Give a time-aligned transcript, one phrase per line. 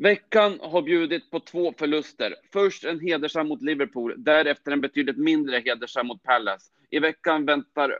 [0.00, 2.34] Veckan har bjudit på två förluster.
[2.52, 6.70] Först en hedersam mot Liverpool, därefter en betydligt mindre hedersam mot Palace.
[6.90, 7.98] I veckan väntar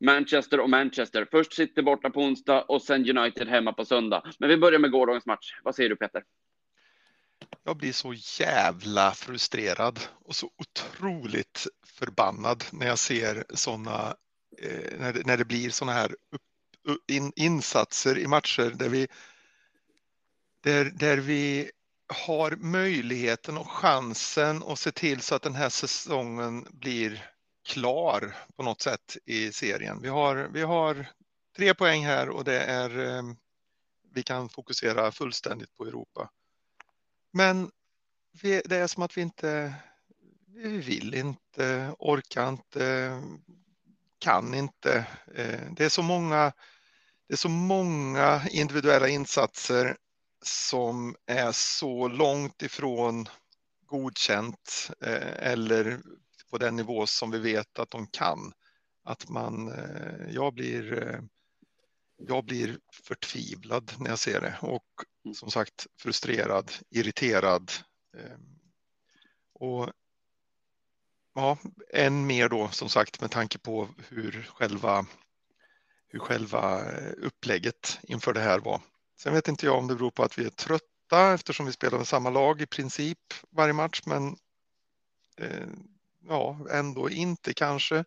[0.00, 1.26] Manchester och Manchester.
[1.30, 4.22] Först City borta på onsdag och sen United hemma på söndag.
[4.38, 5.54] Men vi börjar med gårdagens match.
[5.62, 6.22] Vad säger du Peter?
[7.64, 14.14] Jag blir så jävla frustrerad och så otroligt förbannad när jag ser sådana,
[14.58, 16.42] eh, när, det, när det blir sådana här upp,
[17.10, 19.08] in, insatser i matcher där vi,
[20.60, 21.70] där, där vi
[22.06, 27.26] har möjligheten och chansen att se till så att den här säsongen blir
[27.64, 30.02] klar på något sätt i serien.
[30.02, 31.06] Vi har, vi har
[31.56, 33.22] tre poäng här och det är eh,
[34.12, 36.30] vi kan fokusera fullständigt på Europa.
[37.32, 37.70] Men
[38.42, 39.74] vi, det är som att vi inte
[40.54, 43.22] vi vill inte, orkar inte,
[44.18, 45.06] kan inte.
[45.34, 46.52] Eh, det är så många,
[47.28, 49.96] det är så många individuella insatser
[50.42, 53.28] som är så långt ifrån
[53.86, 56.00] godkänt eh, eller
[56.50, 58.52] på den nivå som vi vet att de kan.
[59.04, 61.20] Att man, eh, jag blir,
[62.16, 64.84] jag blir förtvivlad när jag ser det och
[65.24, 65.34] mm.
[65.34, 67.72] som sagt frustrerad, irriterad.
[69.52, 69.90] Och
[71.34, 71.58] ja,
[71.92, 75.06] än mer då som sagt med tanke på hur själva,
[76.08, 78.80] hur själva eh, upplägget inför det här var.
[79.22, 81.98] Sen vet inte jag om det beror på att vi är trötta eftersom vi spelar
[81.98, 83.18] med samma lag i princip
[83.50, 84.36] varje match, men
[85.36, 85.68] eh,
[86.28, 88.04] ja, ändå inte kanske.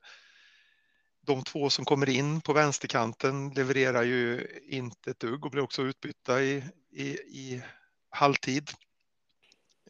[1.21, 5.81] De två som kommer in på vänsterkanten levererar ju inte ett dugg och blir också
[5.81, 7.63] utbytta i, i, i
[8.09, 8.71] halvtid.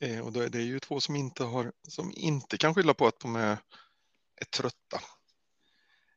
[0.01, 3.07] Eh, och då är det ju två som inte, har, som inte kan skylla på
[3.07, 3.57] att de är,
[4.35, 5.01] är trötta.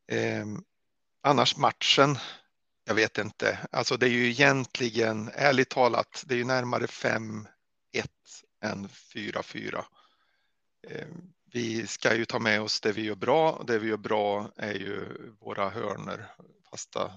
[0.07, 0.47] Eh,
[1.21, 2.19] annars matchen,
[2.89, 3.59] jag vet inte.
[3.73, 7.47] Alltså det är ju egentligen, ärligt talat, det är ju närmare 5-1
[8.63, 9.85] än 4-4.
[10.89, 11.07] Eh,
[11.53, 14.51] vi ska ju ta med oss det vi gör bra och det vi gör bra
[14.57, 15.07] är ju
[15.41, 16.27] våra hörner,
[16.71, 17.13] fasta,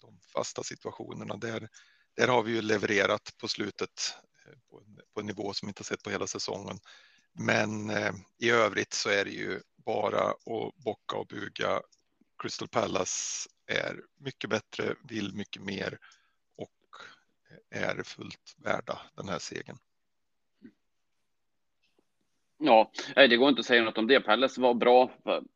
[0.00, 1.36] de fasta situationerna.
[1.36, 1.68] Där,
[2.16, 5.70] där har vi ju levererat på slutet eh, på en, på en nivå som vi
[5.70, 6.78] inte sett på hela säsongen.
[7.32, 11.80] Men eh, i övrigt så är det ju bara att bocka och buga.
[12.42, 15.98] Crystal Palace är mycket bättre, vill mycket mer
[16.56, 16.70] och
[17.70, 19.76] är fullt värda den här segern.
[22.64, 24.20] Ja, det går inte att säga något om det.
[24.20, 25.10] Palace var bra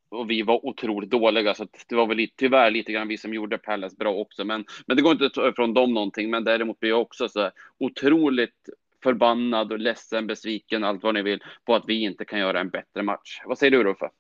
[0.09, 3.59] och vi var otroligt dåliga, så det var väl tyvärr lite grann vi som gjorde
[3.59, 4.45] Palace bra också.
[4.45, 6.31] Men, men det går inte att ta ifrån dem någonting.
[6.31, 8.69] Men däremot blir jag också så otroligt
[9.03, 12.71] förbannad och ledsen, besviken, allt vad ni vill, på att vi inte kan göra en
[12.71, 13.41] bättre match.
[13.45, 14.11] Vad säger du Ruffe?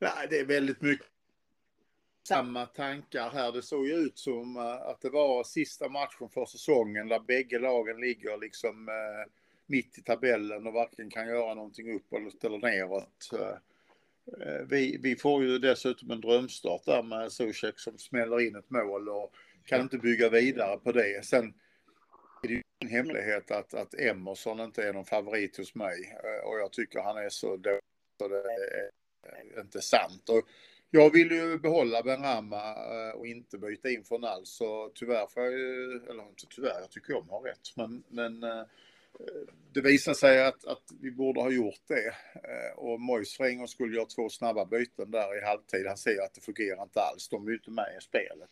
[0.00, 1.11] Nej, det är väldigt mycket
[2.28, 3.52] samma tankar här.
[3.52, 7.58] Det såg ju ut som eh, att det var sista matchen för säsongen där bägge
[7.58, 9.32] lagen ligger liksom eh,
[9.66, 13.30] mitt i tabellen och varken kan göra någonting uppåt eller neråt.
[13.32, 18.70] Eh, vi, vi får ju dessutom en drömstart där med Zuzek som smäller in ett
[18.70, 19.34] mål och
[19.64, 21.24] kan inte bygga vidare på det.
[21.24, 21.54] Sen
[22.42, 26.58] är det ju en hemlighet att, att Emerson inte är någon favorit hos mig och
[26.58, 27.80] jag tycker han är så dålig
[28.22, 28.42] så det
[29.56, 30.28] är inte sant.
[30.28, 30.48] Och
[30.94, 35.26] jag vill ju behålla Ben Rama eh, och inte byta in från alls, så tyvärr
[35.26, 38.62] får jag ju, eller inte tyvärr, jag tycker om har rätt, men, men eh,
[39.72, 42.06] det visar sig att, att vi borde ha gjort det.
[42.34, 45.86] Eh, och Mois för en gång skulle göra två snabba byten där i halvtid.
[45.86, 47.28] Han säger att det fungerar inte alls.
[47.28, 48.50] De är ju inte med i spelet.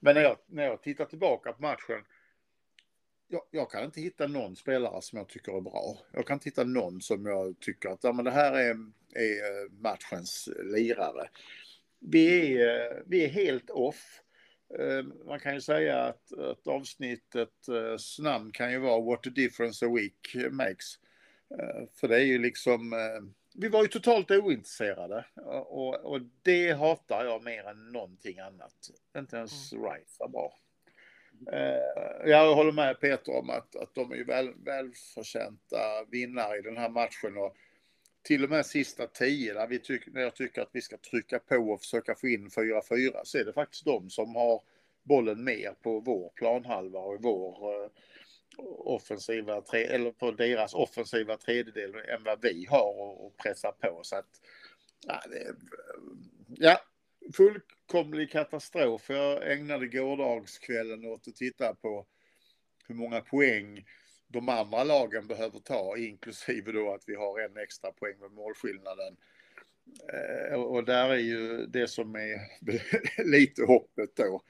[0.00, 2.04] Men när jag, när jag tittar tillbaka på matchen
[3.28, 5.98] jag, jag, kan inte hitta någon spelare som jag tycker är bra.
[6.12, 8.76] Jag kan inte hitta någon som jag tycker att ja, men det här är,
[9.16, 11.28] är eh, matchens lirare.
[12.00, 14.22] Vi är, vi är helt off.
[14.78, 19.86] Eh, man kan ju säga att, att avsnittets namn kan ju vara What the difference
[19.86, 20.98] a week makes.
[21.58, 22.94] Eh, för det är ju liksom,
[23.54, 25.24] vi var ju totalt ointresserade
[25.66, 28.90] och, och det hatar jag mer än någonting annat.
[29.16, 29.84] Inte ens mm.
[29.84, 30.58] Rice var bra.
[31.52, 36.76] Eh, jag håller med Peter om att, att de är väl, välförtjänta vinnare i den
[36.76, 37.36] här matchen.
[37.36, 37.56] Och
[38.26, 41.38] till och med sista tio, där vi tyck, när jag tycker att vi ska trycka
[41.38, 44.62] på och försöka få in 4-4, så är det faktiskt de som har
[45.02, 47.90] bollen mer på vår planhalva och i vår eh,
[48.78, 54.00] offensiva, tre, eller på deras offensiva tredjedel än vad vi har att pressa på.
[54.02, 54.40] Så att,
[55.06, 55.54] ja, det,
[56.48, 56.80] ja
[57.36, 59.10] fullkomlig katastrof.
[59.10, 62.06] Jag ägnade gårdagskvällen åt att titta på
[62.88, 63.84] hur många poäng
[64.28, 69.16] de andra lagen behöver ta, inklusive då att vi har en extra poäng med målskillnaden.
[70.12, 72.40] Eh, och där är ju det som är
[73.24, 74.42] lite hoppet då.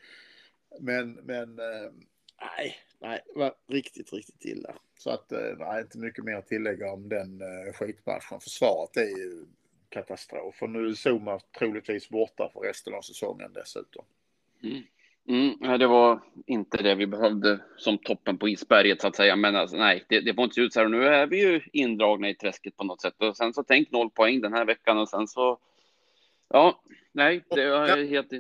[0.80, 1.90] Men, men eh,
[2.40, 4.78] nej, nej, det var riktigt, riktigt illa.
[4.98, 8.40] Så att, eh, nej, inte mycket mer att tillägga om den skitmatchen.
[8.40, 9.46] Försvaret är ju
[9.88, 10.62] katastrof.
[10.62, 14.04] Och nu är Zuma troligtvis borta för resten av säsongen dessutom.
[14.62, 14.82] Mm.
[15.28, 19.36] Mm, det var inte det vi behövde som toppen på isberget så att säga.
[19.36, 20.88] Men alltså, nej, det, det får inte se ut så här.
[20.88, 23.14] Nu är vi ju indragna i träsket på något sätt.
[23.18, 25.58] Och sen så tänk noll poäng den här veckan och sen så.
[26.48, 26.82] Ja,
[27.12, 28.32] nej, det är helt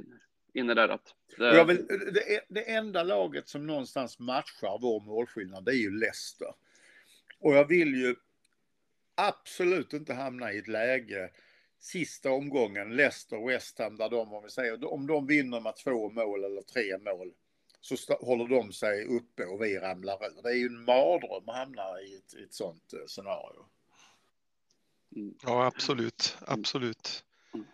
[0.54, 1.14] inne där att.
[1.38, 1.64] Det...
[1.64, 6.48] Vill, det, det enda laget som någonstans matchar vår målskillnad, det är ju Leicester.
[7.40, 8.14] Och jag vill ju
[9.14, 11.30] absolut inte hamna i ett läge
[11.78, 16.10] sista omgången, Leicester West Ham, där de, om vi säger, om de vinner med två
[16.10, 17.32] mål eller tre mål,
[17.80, 20.42] så håller de sig uppe och vi ramlar ur.
[20.42, 23.66] Det är ju en mardröm att hamna i ett, ett sånt eh, scenario.
[25.16, 25.34] Mm.
[25.42, 27.24] Ja, absolut, absolut.
[27.52, 27.66] Mm.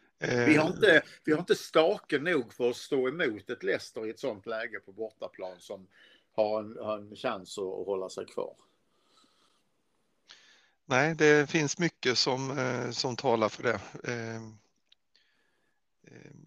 [0.47, 4.11] Vi har, inte, vi har inte stake nog för att stå emot ett Leicester i
[4.11, 5.87] ett sånt läge på bortaplan som
[6.33, 8.55] har en, har en chans att hålla sig kvar.
[10.93, 13.81] Nej, det finns mycket som, eh, som talar för det.
[14.13, 14.59] Ehm,
[16.07, 16.47] ehm,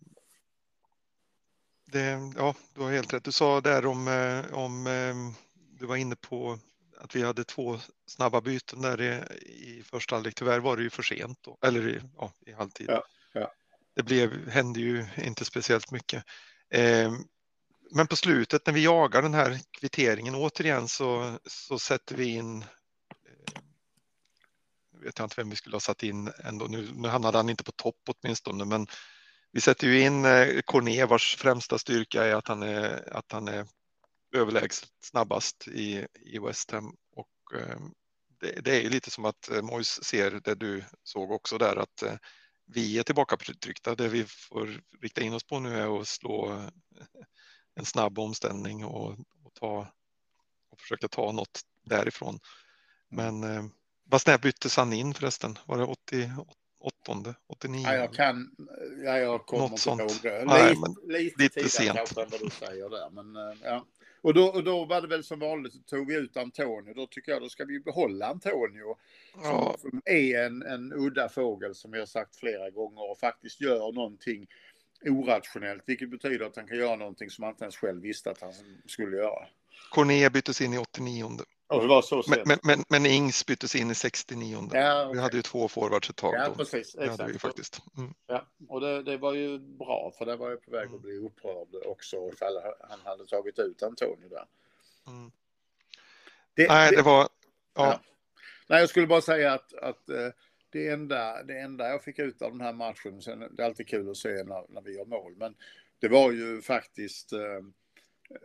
[1.86, 2.20] det.
[2.36, 3.24] Ja, du har helt rätt.
[3.24, 5.34] Du sa där om, eh, om ehm,
[5.80, 6.60] du var inne på
[6.98, 10.36] att vi hade två snabba byten där i, i första halvlek.
[10.36, 12.90] Tyvärr var det ju för sent då, eller i, ja, i halvtid.
[12.90, 13.04] Ja,
[13.34, 13.52] ja.
[13.96, 16.24] Det blev, hände ju inte speciellt mycket.
[17.92, 22.66] Men på slutet när vi jagar den här kvitteringen återigen så, så sätter vi in
[25.06, 26.66] vet jag inte vem vi skulle ha satt in ändå.
[26.66, 28.88] Nu, nu hamnade han inte på topp åtminstone, men
[29.52, 33.48] vi sätter ju in eh, Corné vars främsta styrka är att han är, att han
[33.48, 33.68] är
[34.36, 36.96] överlägset snabbast i, i West Ham.
[37.16, 37.80] Och, eh,
[38.40, 41.76] det, det, är ju lite som att eh, Mois ser det du såg också där
[41.76, 42.18] att eh,
[42.66, 43.96] vi är tillbaka tryckta.
[43.96, 46.66] Det vi får rikta in oss på nu är att slå
[47.76, 49.12] en snabb omställning och,
[49.44, 49.88] och, ta,
[50.70, 52.40] och försöka ta något därifrån.
[53.10, 53.64] Men eh,
[54.10, 55.58] vad snäpp byttes han in förresten?
[55.66, 57.84] Var det 88, 89?
[57.86, 58.56] Ja, jag kan,
[59.04, 60.46] ja, jag kommer inte ihåg det.
[60.46, 60.76] Nej,
[61.08, 61.96] lite, lite, lite sent.
[61.96, 63.10] kanske än vad du säger där.
[63.10, 63.86] Men, eh, ja.
[64.22, 66.94] och, då, och då var det väl som vanligt, tog vi ut Antonio.
[66.94, 68.98] Då tycker jag då ska vi behålla Antonio.
[69.34, 69.76] Som, ja.
[69.82, 73.92] som är en, en udda fågel som jag har sagt flera gånger och faktiskt gör
[73.92, 74.48] någonting
[75.10, 75.84] orationellt.
[75.86, 78.54] Vilket betyder att han kan göra någonting som han inte ens själv visste att han
[78.86, 79.48] skulle göra.
[79.92, 81.26] Corné byttes in i 89.
[81.70, 84.70] Oh, det var så men, men, men, men, Ings byttes in i 69.
[84.74, 85.16] Ja, okay.
[85.16, 86.34] Vi hade ju två forwards ett tag.
[86.36, 86.56] Ja, då.
[86.56, 86.96] precis.
[86.96, 87.30] Exakt.
[87.30, 87.82] Vi faktiskt.
[87.98, 88.14] Mm.
[88.28, 91.18] Ja, och det, det, var ju bra, för det var ju på väg att bli
[91.18, 94.46] upprörd också ifall han hade tagit ut Antonio där.
[95.08, 95.32] Mm.
[96.54, 97.22] Det, Nej, det, det var...
[97.22, 97.30] Ja.
[97.74, 98.00] ja.
[98.68, 100.30] Nej, jag skulle bara säga att, att eh,
[100.70, 103.88] det, enda, det enda jag fick ut av den här matchen, sen, det är alltid
[103.88, 105.56] kul att se när, när vi gör mål, men
[106.00, 107.62] det var ju faktiskt eh,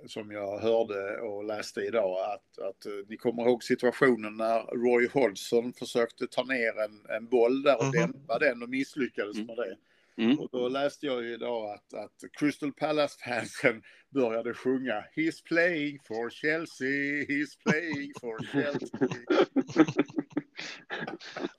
[0.07, 5.09] som jag hörde och läste idag att, att eh, ni kommer ihåg situationen när Roy
[5.13, 8.13] Hodgson försökte ta ner en, en boll där och mm -hmm.
[8.13, 9.47] dämpa den och misslyckades mm.
[9.47, 9.77] med det.
[10.23, 10.39] Mm.
[10.39, 17.25] Och då läste jag idag att, att Crystal Palace-fansen började sjunga He's playing for Chelsea,
[17.25, 19.09] he's playing for Chelsea.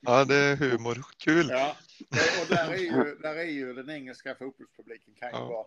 [0.00, 0.98] ja, det är humor.
[1.18, 1.46] Kul.
[1.50, 1.76] Ja,
[2.42, 5.44] och där är ju, där är ju den engelska fotbollspubliken kan ju ja.
[5.44, 5.66] vara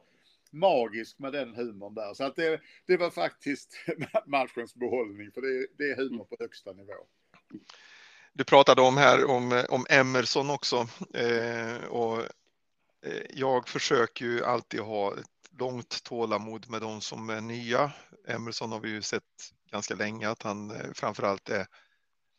[0.51, 2.13] magisk med den humorn där.
[2.13, 3.75] Så att det, det var faktiskt
[4.25, 6.93] matchens behållning, för det, det är humor på högsta nivå.
[8.33, 10.87] Du pratade om här om, om Emerson också.
[11.13, 12.19] Eh, och
[13.05, 17.91] eh, jag försöker ju alltid ha ett långt tålamod med de som är nya.
[18.27, 19.23] Emerson har vi ju sett
[19.71, 21.67] ganska länge att han eh, framförallt är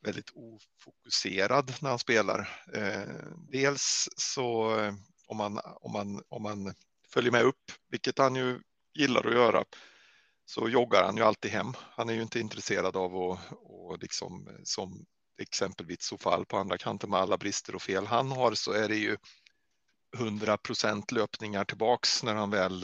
[0.02, 2.48] väldigt ofokuserad när han spelar.
[2.74, 3.14] Eh,
[3.48, 4.94] dels så eh,
[5.26, 6.74] om man, om man, om man
[7.12, 8.60] följer med upp, vilket han ju
[8.94, 9.64] gillar att göra,
[10.44, 11.72] så joggar han ju alltid hem.
[11.76, 15.06] Han är ju inte intresserad av att och liksom som
[15.42, 18.96] exempelvis Sofall på andra kanten med alla brister och fel han har så är det
[18.96, 19.16] ju
[20.16, 22.80] 100 procent löpningar tillbaks när han väl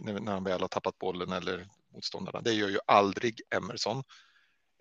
[0.00, 2.40] när han väl har tappat bollen eller motståndarna.
[2.40, 4.02] Det gör ju aldrig Emerson.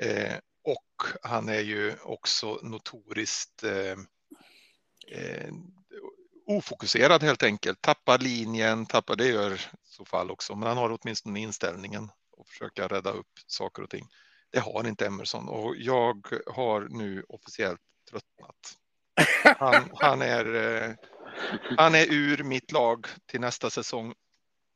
[0.04, 3.98] Eh, och han är ju också notoriskt eh,
[5.12, 5.54] eh,
[6.46, 7.82] ofokuserad helt enkelt.
[7.82, 12.88] Tappar linjen, tappar det gör så fall också, men han har åtminstone inställningen och försöka
[12.88, 14.08] rädda upp saker och ting.
[14.52, 18.78] Det har inte Emerson och jag har nu officiellt tröttnat.
[19.58, 20.96] Han, han, är, eh,
[21.78, 24.14] han är ur mitt lag till nästa säsong.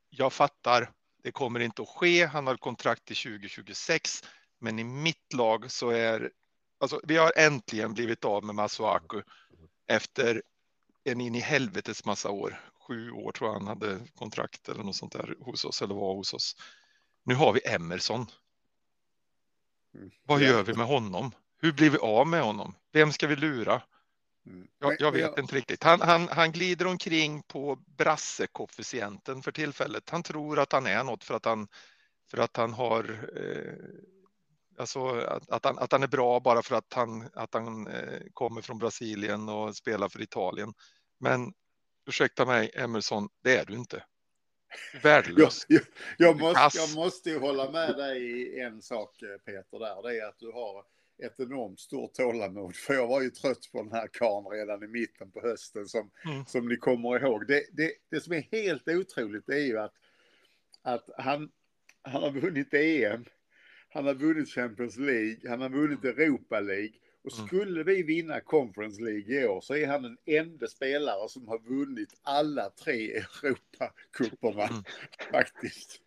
[0.10, 0.92] Jag fattar,
[1.24, 2.26] det kommer inte att ske.
[2.26, 4.24] Han har kontrakt till 2026,
[4.60, 6.32] men i mitt lag så är
[6.80, 9.22] alltså, vi har äntligen blivit av med Masuaku
[9.88, 10.42] efter
[11.12, 12.62] en in i helvetes massa år.
[12.88, 16.16] Sju år tror jag han hade kontrakt eller något sånt där hos oss eller var
[16.16, 16.56] hos oss.
[17.24, 18.26] Nu har vi Emerson.
[19.96, 20.12] Mm.
[20.24, 21.32] Vad gör vi med honom?
[21.62, 22.76] Hur blir vi av med honom?
[22.92, 23.82] Vem ska vi lura?
[24.46, 24.68] Mm.
[24.80, 25.84] Jag, jag vet inte riktigt.
[25.84, 30.10] Han, han, han glider omkring på brassekoefficienten för tillfället.
[30.10, 31.68] Han tror att han är något för att han,
[32.32, 33.74] för att han har eh,
[34.78, 38.20] alltså att, att, han, att han är bra bara för att han, att han eh,
[38.34, 40.74] kommer från Brasilien och spelar för Italien.
[41.20, 41.54] Men
[42.08, 44.04] ursäkta mig, Emerson, det är du inte.
[44.94, 45.66] Jag, Värdelös.
[45.68, 45.82] jag,
[46.18, 46.54] jag, Pass.
[46.76, 50.10] måste, jag måste ju hålla med dig i en sak eh, Peter där.
[50.10, 50.84] Det är att du har
[51.24, 52.76] ett enormt stort tålamod.
[52.76, 56.12] För jag var ju trött på den här karln redan i mitten på hösten som,
[56.26, 56.46] Mm.
[56.46, 57.48] som ni kommer ihåg.
[57.48, 59.94] Det, det, det som är helt otroligt det är ju att,
[60.82, 61.52] att han,
[62.02, 63.26] han har vunnit EM.
[63.90, 65.50] Han har vunnit Champions League.
[65.50, 66.92] Han har vunnit Europa League.
[67.24, 67.48] Och Mm.
[67.48, 71.60] skulle vi vinna Conference League i år så är han den enda spelare som har
[71.60, 73.12] vunnit alla tre
[73.44, 74.64] Europacuperna.
[74.68, 74.84] Mm.
[75.32, 76.02] Faktiskt.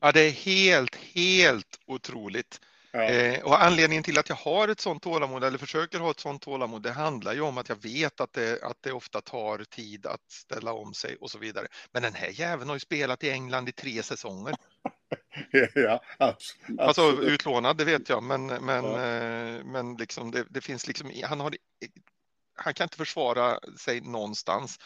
[0.00, 2.60] Ja, det är helt, helt otroligt.
[2.92, 3.02] Ja.
[3.02, 6.42] Eh, och anledningen till att jag har ett sånt tålamod eller försöker ha ett sånt
[6.42, 10.06] tålamod, det handlar ju om att jag vet att det, att det ofta tar tid
[10.06, 11.66] att ställa om sig och så vidare.
[11.92, 14.54] Men den här jäveln har ju spelat i England i tre säsonger.
[15.74, 17.28] ja, Alltså absolut.
[17.28, 19.04] utlånad, det vet jag, men, men, Ja.
[19.04, 21.56] eh, men liksom det, det finns liksom, han har,
[22.54, 24.76] han kan inte försvara sig någonstans.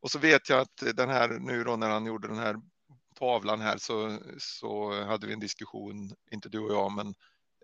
[0.00, 2.56] Och så vet jag att den här nu då när han gjorde den här
[3.18, 7.14] tavlan här så, så hade vi en diskussion, inte du och jag, men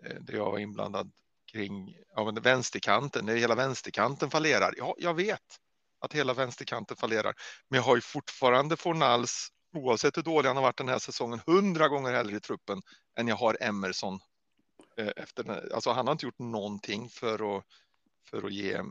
[0.01, 1.11] där jag var inblandad
[1.51, 4.73] kring ja, men vänsterkanten, när hela vänsterkanten fallerar.
[4.77, 5.59] Ja, jag vet
[5.99, 7.33] att hela vänsterkanten fallerar,
[7.67, 11.41] men jag har ju fortfarande Fornals, oavsett hur dålig han har varit den här säsongen,
[11.45, 12.81] hundra gånger hellre i truppen
[13.15, 14.19] än jag har Emerson.
[14.97, 17.65] eh, Efter den, alltså han har inte gjort någonting för att,
[18.29, 18.81] för att ge,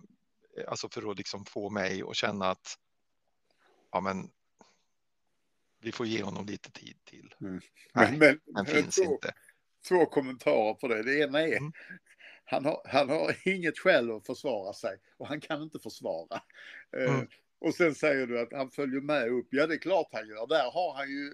[0.68, 2.78] alltså för att liksom få mig att känna att
[3.92, 4.30] ja, men
[5.80, 7.34] vi får ge honom lite tid till.
[7.40, 7.60] Mm.
[7.94, 9.32] Nej, Men, men, Den finns två, inte.
[9.88, 11.02] Två kommentarer på det.
[11.02, 11.72] Det ena är Mm.
[12.44, 16.42] han, har, han har inget skäl att försvara sig och han kan inte försvara.
[16.96, 17.26] Eh, Mm.
[17.60, 19.48] och sen säger du att han följer med upp.
[19.50, 20.46] Ja, det är klart han gör.
[20.46, 21.32] Där har han ju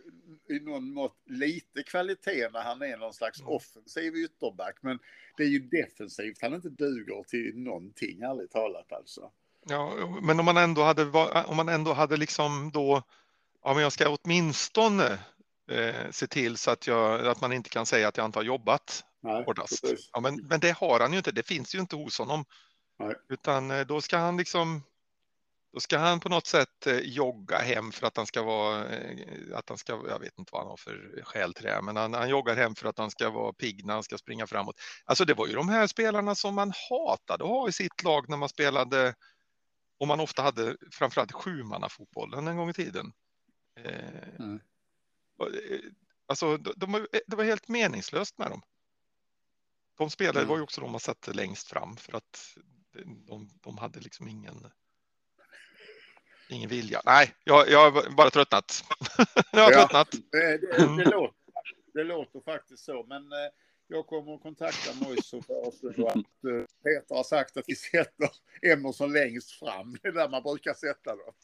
[0.56, 3.52] i någon mått lite kvalitet när han är någon slags Mm.
[3.52, 4.76] offensiv ytterback.
[4.80, 4.98] Men
[5.36, 9.30] det är ju defensivt han inte duger till någonting, ärligt talat alltså.
[9.68, 11.02] Ja, men om man ändå hade,
[11.46, 13.02] om man ändå hade liksom då,
[13.64, 15.18] ja men jag ska åtminstone
[15.70, 18.44] eh, se till så att, jag, att man inte kan säga att jag inte har
[18.44, 19.82] jobbat Nej, hårdast.
[19.82, 20.10] precis.
[20.12, 22.44] Ja, men, men det har han ju inte, det finns ju inte hos honom.
[22.98, 23.14] Nej.
[23.28, 24.82] Utan eh, då ska han liksom,
[25.72, 29.58] då ska han på något sätt eh, jogga hem för att han ska vara, eh,
[29.58, 32.14] att han ska, jag vet inte vad han har för skäl till det, men han,
[32.14, 34.80] han joggar hem för att han ska vara pigg när han ska springa framåt.
[35.04, 38.28] Alltså det var ju de här spelarna som man hatade att ha i sitt lag
[38.28, 39.14] när man spelade,
[39.98, 43.12] och man ofta hade framförallt sjumannafotbollen en gång i tiden.
[44.38, 44.60] Mm.
[45.40, 45.80] Eh,
[46.28, 48.62] Alltså de, var- det var helt meningslöst med dem.
[49.98, 50.48] De spelade Mm.
[50.48, 52.56] var ju också de man satte längst fram för att
[53.26, 54.66] de, de hade liksom ingen
[56.48, 57.02] ingen vilja.
[57.04, 58.84] Nej, jag, jag har bara tröttnat.
[59.52, 59.78] jag har Ja.
[59.78, 60.10] tröttnat.
[60.32, 61.34] Det, det, det, låter,
[61.94, 63.38] det låter faktiskt så, men eh,
[63.86, 68.30] jag kommer att kontakta Moise och föreslå att eh, Peter har sagt att vi sätter
[68.62, 69.96] Emerson längst fram.
[70.02, 71.34] Det är där man brukar sätta dem.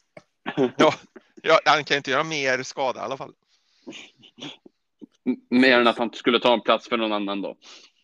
[1.43, 3.33] Ja, han kan inte göra mer skada i alla fall.
[5.49, 7.57] Mer än att han skulle ta en plats för någon annan då.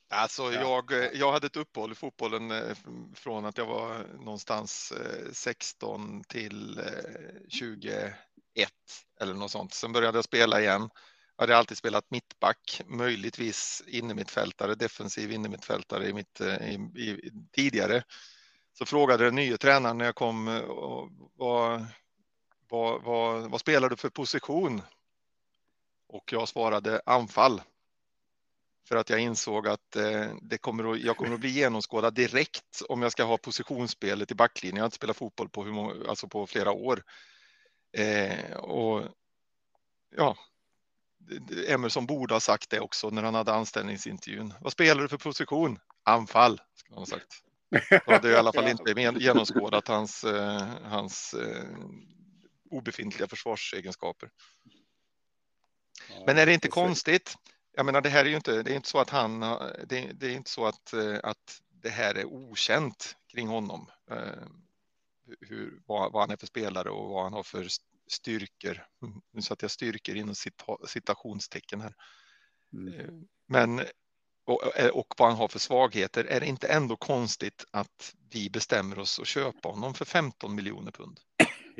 [0.09, 0.61] Alltså, Ja.
[0.61, 2.75] jag, eh, jag hade ett uppehåll i fotbollen eh,
[3.15, 6.85] från att jag var någonstans eh, 16 till eh,
[7.49, 7.83] 21
[9.21, 9.73] eller något sånt.
[9.73, 10.89] Sen började jag spela igen.
[11.35, 18.03] Jag hade alltid spelat mittback, möjligtvis innermittfältare, defensiv innermittfältare i mitt, i, i, tidigare.
[18.73, 20.45] Så frågade den nya tränaren när jag kom,
[21.35, 21.85] vad,
[22.69, 24.81] vad, vad, vad spelar du för position?
[26.09, 27.61] Och jag svarade anfall.
[28.87, 32.81] För att jag insåg att eh, det kommer att, jag kommer att bli genomskådad direkt
[32.89, 34.77] om jag ska ha positionsspelet i backlinjen.
[34.77, 37.03] Jag har inte spelat fotboll på, hur många, alltså på flera år.
[37.97, 39.03] Eh, och
[40.15, 40.37] ja,
[41.67, 44.53] Emerson borde ha sagt det också när han hade anställningsintervjun.
[44.61, 45.79] Vad spelar du för position?
[46.03, 47.43] Anfall, skulle han ha sagt.
[48.05, 51.65] Då hade jag i alla fall inte genomskådat hans, eh, hans eh,
[52.69, 54.29] obefintliga försvarsegenskaper.
[56.25, 57.35] Men är det inte konstigt?
[57.75, 60.27] Jag menar, det här är ju inte, det är inte så att han, det, det
[60.27, 63.89] är inte så att, eh, att det här är okänt kring honom.
[64.11, 64.47] eh,
[65.41, 67.67] Hur, vad, vad han är för spelare och vad han har för
[68.07, 68.85] styrkor.
[69.33, 71.93] Nu satte jag styrkor inom cita- citationstecken här.
[72.73, 72.99] Mm.
[72.99, 73.09] Eh,
[73.47, 73.81] Men
[74.45, 74.61] och,
[74.93, 76.23] och vad han har för svagheter.
[76.25, 80.91] Är det inte ändå konstigt att vi bestämmer oss att köpa honom för 15 miljoner
[80.91, 81.19] pund?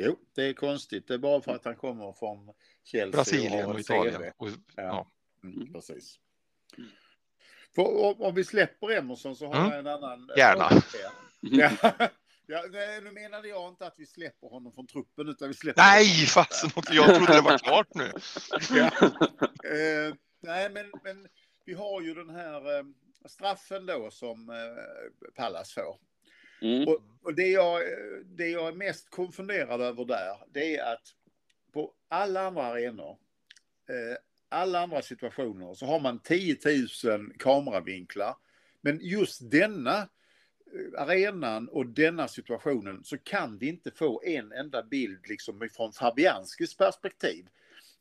[0.01, 1.07] Jo, det är konstigt.
[1.07, 2.53] Det är bara för att han kommer från
[2.83, 4.31] Chelsea Brasilien och ett Italien.
[4.37, 5.11] Och, Ja.
[5.43, 6.19] Mm, precis.
[7.75, 9.69] För om vi släpper Emerson så har Mm.
[9.69, 10.29] jag en annan...
[10.37, 10.69] Gärna.
[11.41, 11.71] Ja.
[12.51, 15.81] Ja, nej, nu menade jag inte att vi släpper honom från truppen utan vi släpper...
[15.81, 16.69] Nej, fasen.
[16.91, 18.11] Jag trodde det var klart nu.
[18.79, 18.85] Ja.
[19.69, 21.27] Eh, nej, men, men
[21.65, 22.83] vi har ju den här eh,
[23.25, 25.97] straffen då som eh, Pallas får.
[26.61, 26.87] Mm.
[26.87, 27.81] Och, och det, jag,
[28.25, 31.15] det jag är mest konfunderad över där, det är att
[31.73, 33.17] på alla andra arenor,
[33.89, 34.17] eh,
[34.49, 36.57] alla andra situationer så har man 10
[37.03, 38.35] 000 kameravinklar.
[38.81, 44.83] Men just denna eh, arenan och denna situationen så kan vi inte få en enda
[44.83, 47.45] bild liksom från Fabianskis perspektiv.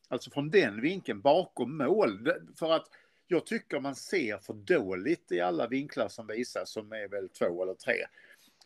[0.09, 2.33] Alltså från den vinkeln bakom mål.
[2.59, 2.87] För att
[3.27, 7.63] jag tycker man ser för dåligt i alla vinklar som visas, som är väl två
[7.63, 8.07] eller tre,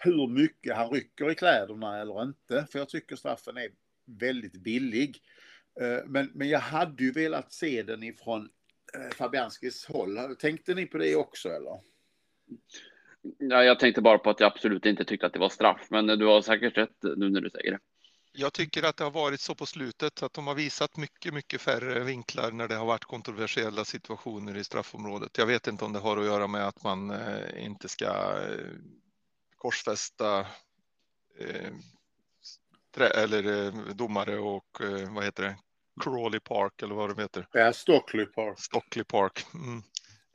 [0.05, 2.67] hur mycket han rycker i kläderna eller inte.
[2.73, 3.69] För jag tycker straffen är
[4.21, 5.23] väldigt billig.
[5.81, 8.49] Eh, Men, men jag hade ju velat se den ifrån
[8.95, 10.37] eh, Fabianskis håll.
[10.39, 11.81] Tänkte ni på det också eller?
[13.39, 16.07] Ja, jag tänkte bara på att jag absolut inte tyckte att det var straff, men
[16.07, 17.79] du har säkert rätt nu när du säger det.
[18.35, 21.61] Jag tycker att det har varit så på slutet att de har visat mycket, mycket
[21.61, 25.39] färre vinklar när det har varit kontroversiella situationer i straffområdet.
[25.39, 28.39] Jag vet inte om det har att göra med att man eh, inte ska
[29.63, 30.41] korsfästa
[31.39, 31.73] eh,
[32.95, 35.57] trä, eller eh, domare och eh, vad heter det?
[36.01, 37.47] Crawley Park eller vad det heter.
[37.53, 38.61] Ja, Stockley Park.
[38.61, 39.47] Stockley Park.
[39.55, 39.83] Mm.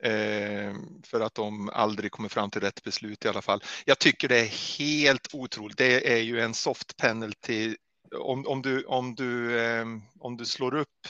[0.02, 3.62] Eh, för att de aldrig kommer fram till rätt beslut i alla fall.
[3.84, 5.78] Jag tycker det är helt otroligt.
[5.78, 7.76] Det är ju en soft penalty.
[8.20, 9.86] Om, om, du, om, du, eh,
[10.20, 11.08] om du slår upp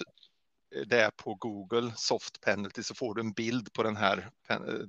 [0.86, 4.30] det på Google, soft penalty, så får du en bild på den här,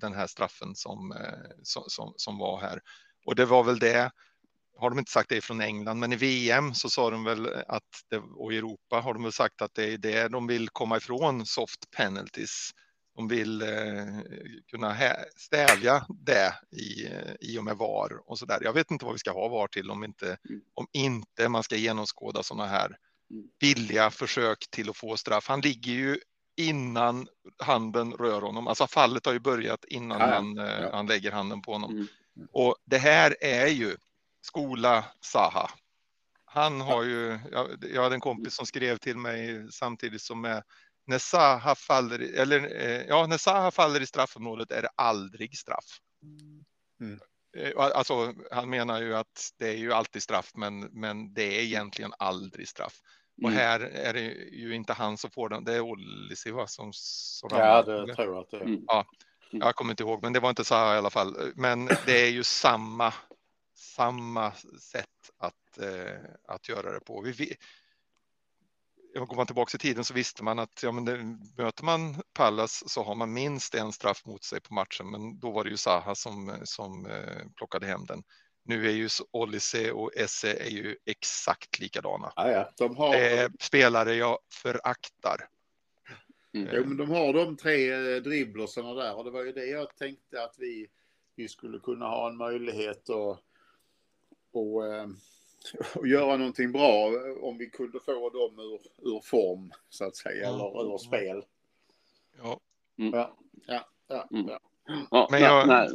[0.01, 2.81] den här straffen som, eh, som, som, som var här.
[3.25, 4.11] Och det var väl det,
[4.77, 7.83] har de inte sagt det från England, men i VM så sa de väl att,
[8.09, 10.97] det, och i Europa har de väl sagt att det är det de vill komma
[10.97, 12.71] ifrån soft penalties.
[13.15, 13.67] De vill eh,
[14.71, 14.95] kunna
[15.37, 17.07] stävja det i,
[17.41, 18.59] i och med VAR och så där.
[18.63, 20.61] Jag vet inte vad vi ska ha VAR till om inte, Mm.
[20.73, 22.97] om inte man ska genomskåda sådana här
[23.31, 23.43] Mm.
[23.59, 25.47] billiga försök till att få straff.
[25.47, 26.17] Han ligger ju
[26.57, 27.27] innan
[27.57, 28.67] handen rör honom.
[28.67, 30.33] Alltså fallet har ju börjat innan Ja, ja.
[30.35, 30.95] han, eh, Ja.
[30.95, 31.91] han lägger handen på honom.
[31.91, 32.07] Mm.
[32.51, 33.97] Och det här är ju
[34.41, 35.71] skola Saha.
[36.45, 40.63] Han har ju, jag, jag hade en kompis som skrev till mig samtidigt som med
[41.05, 45.99] när Saha faller, eller eh, ja, när Saha faller i straffområdet är det aldrig straff.
[47.01, 47.19] Mm.
[47.57, 51.63] Eh, Alltså, han menar ju att det är ju alltid straff, men, men det är
[51.63, 53.01] egentligen aldrig straff.
[53.41, 53.59] Och Mm.
[53.59, 54.21] här är det
[54.51, 58.35] ju inte han som får den, det är Olisi va, som, som Ja, det tror
[58.35, 58.61] jag att det är.
[58.61, 58.85] Mm.
[59.51, 61.51] Jag kommer inte ihåg, men det var inte Saha i alla fall.
[61.55, 63.13] Men det är ju samma,
[63.75, 64.51] samma
[64.91, 65.05] sätt
[65.37, 67.21] att, eh, att göra det på.
[67.21, 67.55] Vi, vi,
[69.13, 71.17] går man tillbaka i tiden så visste man att ja, men det,
[71.63, 75.11] möter man Pallas så har man minst en straff mot sig på matchen.
[75.11, 78.23] Men då var det ju Saha som, som eh, plockade hem den.
[78.63, 82.33] Nu är ju Olise och Esse är ju exakt likadana.
[82.35, 82.69] Ja, ja.
[82.77, 85.47] De har, Eh, spelare jag föraktar.
[86.53, 86.69] Mm.
[86.75, 89.95] jo, men de har de tre eh, dribblersarna där och det var ju det jag
[89.95, 90.87] tänkte att vi,
[91.35, 93.39] vi skulle kunna ha en möjlighet att
[94.51, 95.07] och, eh,
[95.95, 98.79] och göra någonting bra eh, om vi kunde få dem ur,
[99.15, 100.69] ur form så att säga, Ja.
[100.81, 101.43] eller ur spel.
[102.37, 102.59] Ja,
[102.95, 104.27] Ja, ja, ja.
[104.31, 104.47] Mm.
[104.47, 104.59] ja.
[105.11, 105.89] Ja, Men jag- nej.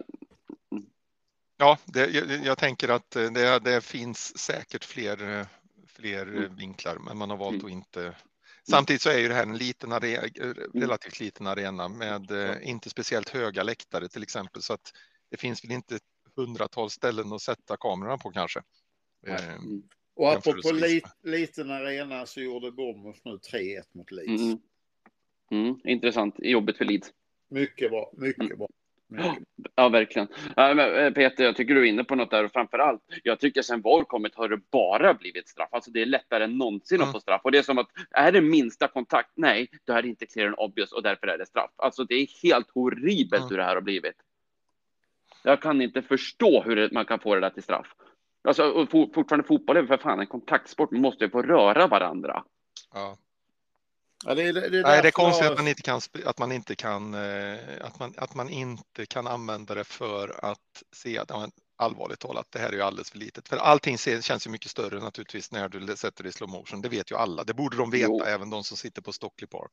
[1.57, 5.47] Ja, det, jag, jag tänker att eh, det, det finns säkert fler, eh,
[5.87, 6.57] fler eh, Mm.
[6.57, 7.67] vinklar, men man har valt Mm.
[7.67, 8.15] att inte.
[8.71, 10.23] Samtidigt så är ju det här en liten arena,
[10.75, 14.93] relativt liten arena med eh, inte speciellt höga läktare till exempel, så att
[15.31, 15.99] det finns väl inte
[16.37, 18.63] hundratals ställen att sätta kamerorna på kanske.
[19.27, 19.83] Eh, Mm.
[20.17, 24.43] Och apropå lit, liten arena så gjorde Bournemouth nu 3-1 mot Leeds.
[24.43, 24.59] Mm.
[25.51, 25.81] Mm.
[25.85, 26.35] Intressant.
[26.39, 27.13] Jobbigt för Leeds.
[27.51, 28.59] Mycket bra, mycket Mm.
[28.59, 28.69] bra.
[29.75, 30.29] Ja, verkligen.
[30.57, 33.63] Eh, Peter, jag tycker du är inne på något där och framför allt, jag tycker
[33.63, 35.69] sen VAR kommit har det bara blivit straff.
[35.73, 37.09] Alltså det är lättare än någonsin Mm.
[37.09, 37.41] att få straff.
[37.45, 39.31] Och det är som att, är det minsta kontakt?
[39.35, 41.71] Nej, då är det inte clear and obvious och därför är det straff.
[41.77, 43.49] Alltså det är helt horribelt Mm.
[43.51, 44.15] hur det här har blivit.
[45.45, 47.95] Jag kan inte förstå hur man kan få det där till straff.
[48.49, 50.91] Alltså fortfarande fotboll är för fan en kontaktsport.
[50.91, 52.45] Man måste ju få röra varandra.
[52.95, 53.17] ja.
[54.25, 56.75] Ja, det, det, är Nej, det är konstigt att man inte kan, att man inte
[56.77, 61.49] kan, eh, att man, att man inte kan använda det för att se att, ja,
[61.77, 63.49] allvarligt talat, det här är ju alldeles för litet.
[63.49, 66.83] För allting känns ju mycket större naturligtvis när du sätter det i slow motion.
[66.83, 67.45] Det vet ju alla.
[67.45, 68.23] Det borde de veta, Jo.
[68.23, 69.71] även de som sitter på Stockley Park.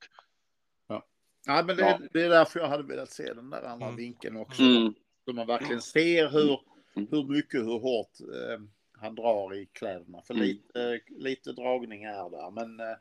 [1.45, 1.99] Ja, men det, Ja.
[2.13, 3.97] det är därför jag hade velat se den där andra Mm.
[3.97, 4.61] vinkeln också.
[4.61, 4.93] Mm.
[5.25, 6.59] Så man verkligen ser hur,
[6.95, 7.07] Mm.
[7.11, 8.61] hur mycket, hur hårt eh,
[9.01, 10.21] han drar i kläderna.
[10.21, 10.45] För Mm.
[10.45, 12.51] lite, lite dragning är där.
[12.51, 12.95] Men eh,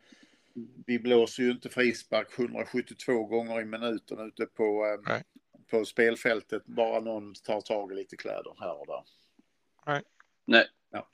[0.86, 5.22] vi blåser ju inte frispark 172 gånger i minuten ute på, Nej.
[5.70, 6.66] på spelfältet.
[6.66, 9.02] Bara någon tar tag i lite kläder här och där.
[10.46, 10.66] Nej.
[10.90, 11.08] Ja.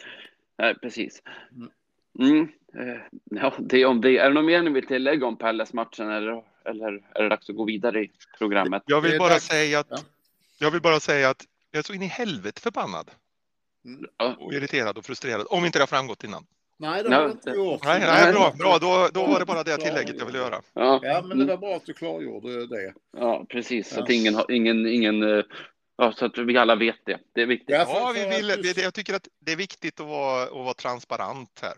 [0.59, 1.23] Nej, precis.
[1.53, 1.71] Mm.
[2.19, 2.49] Mm.
[2.91, 4.19] eh, Ja, det om det.
[4.19, 7.57] Är det något mer ni vill tillägga om Pallas-matchen eller, eller är det dags att
[7.57, 8.83] gå vidare i programmet?
[8.87, 9.99] Jag vill bara säga att Ja.
[10.59, 13.11] jag vill bara säga att jag är så in i helvete förbannad
[13.85, 14.35] Mm.
[14.39, 15.47] Och irriterad och frustrerad.
[15.51, 16.47] Om inte det har framgått innan.
[16.79, 17.85] Nej, det har jag inte det- gjort.
[17.85, 18.79] Nej, nej bra, bra.
[18.79, 20.63] Då, då var det bara det tillägget jag ville göra.
[20.73, 22.95] ja, Ja, men det var bra att du klargjorde det.
[23.17, 23.89] ja precis.
[23.95, 25.45] Så att ingen, ingen, ingen, eh,
[25.97, 27.19] ja, så att vi alla vet det.
[27.33, 27.71] Det är viktigt.
[27.77, 30.01] Ja, för- Ja, för vi att vill, du- vi, jag tycker att det är viktigt
[30.01, 31.75] att vara, att vara transparent här.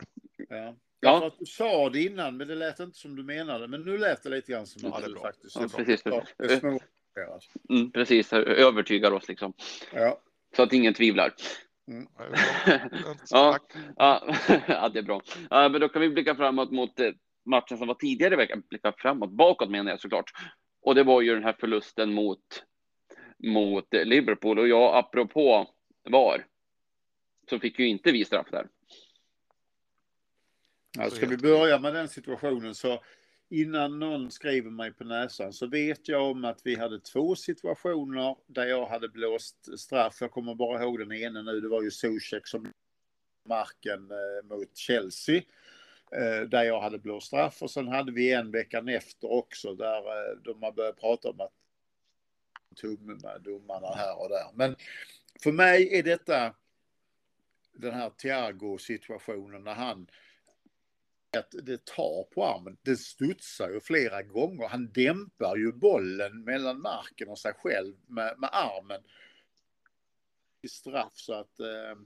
[0.48, 0.74] Ja.
[1.00, 1.26] Ja.
[1.26, 3.68] Att du sa det innan, men det lät inte som du menade.
[3.68, 5.22] Men nu lät det lite grann som Ja, det är du bra.
[5.22, 6.00] faktiskt Ja, precis.
[6.04, 6.80] Ja, det små-
[7.70, 9.52] Mm, precis, övertygar oss liksom.
[9.94, 10.18] Ja.
[10.56, 11.34] Så att ingen tvivlar.
[13.30, 13.52] Ja.
[13.52, 13.62] Tack.
[13.96, 14.34] Ja,
[14.68, 15.22] ja, det är bra.
[15.50, 17.12] Ja, men då kan vi blicka framåt mot eh,
[17.44, 18.62] matchen som var tidigare i veckan.
[18.70, 20.30] Blicka framåt, bakåt menar jag såklart.
[20.82, 22.64] Och det var ju den här förlusten mot,
[23.38, 24.58] mot eh, Liverpool.
[24.58, 25.70] Och jag, apropå
[26.10, 26.46] VAR,
[27.50, 28.68] så fick ju inte vi straff där.
[30.98, 33.02] Ja, ska vi börja med den situationen så
[33.50, 38.36] innan någon skriver mig på näsan så vet jag om att vi hade två situationer
[38.46, 40.16] där jag hade blåst straff.
[40.20, 41.60] Jag kommer bara ihåg den ena nu.
[41.60, 42.72] Det var ju Zuzek som
[43.48, 45.42] marken eh, mot Chelsea.
[46.12, 49.98] Eh, där jag hade blåst straff och sen hade vi en veckan efter också där
[49.98, 51.52] eh, de har börjat prata om att
[52.80, 54.46] tumme med domarna här och där.
[54.54, 54.76] Men
[55.42, 56.54] för mig är detta
[57.72, 60.06] den här Thiago situationen när han
[61.36, 62.76] att det tar på armen.
[62.82, 64.68] Det studsar ju flera gånger.
[64.68, 69.02] Han dämpar ju bollen mellan marken och sig själv med, med armen.
[70.62, 71.98] I straff så att eh,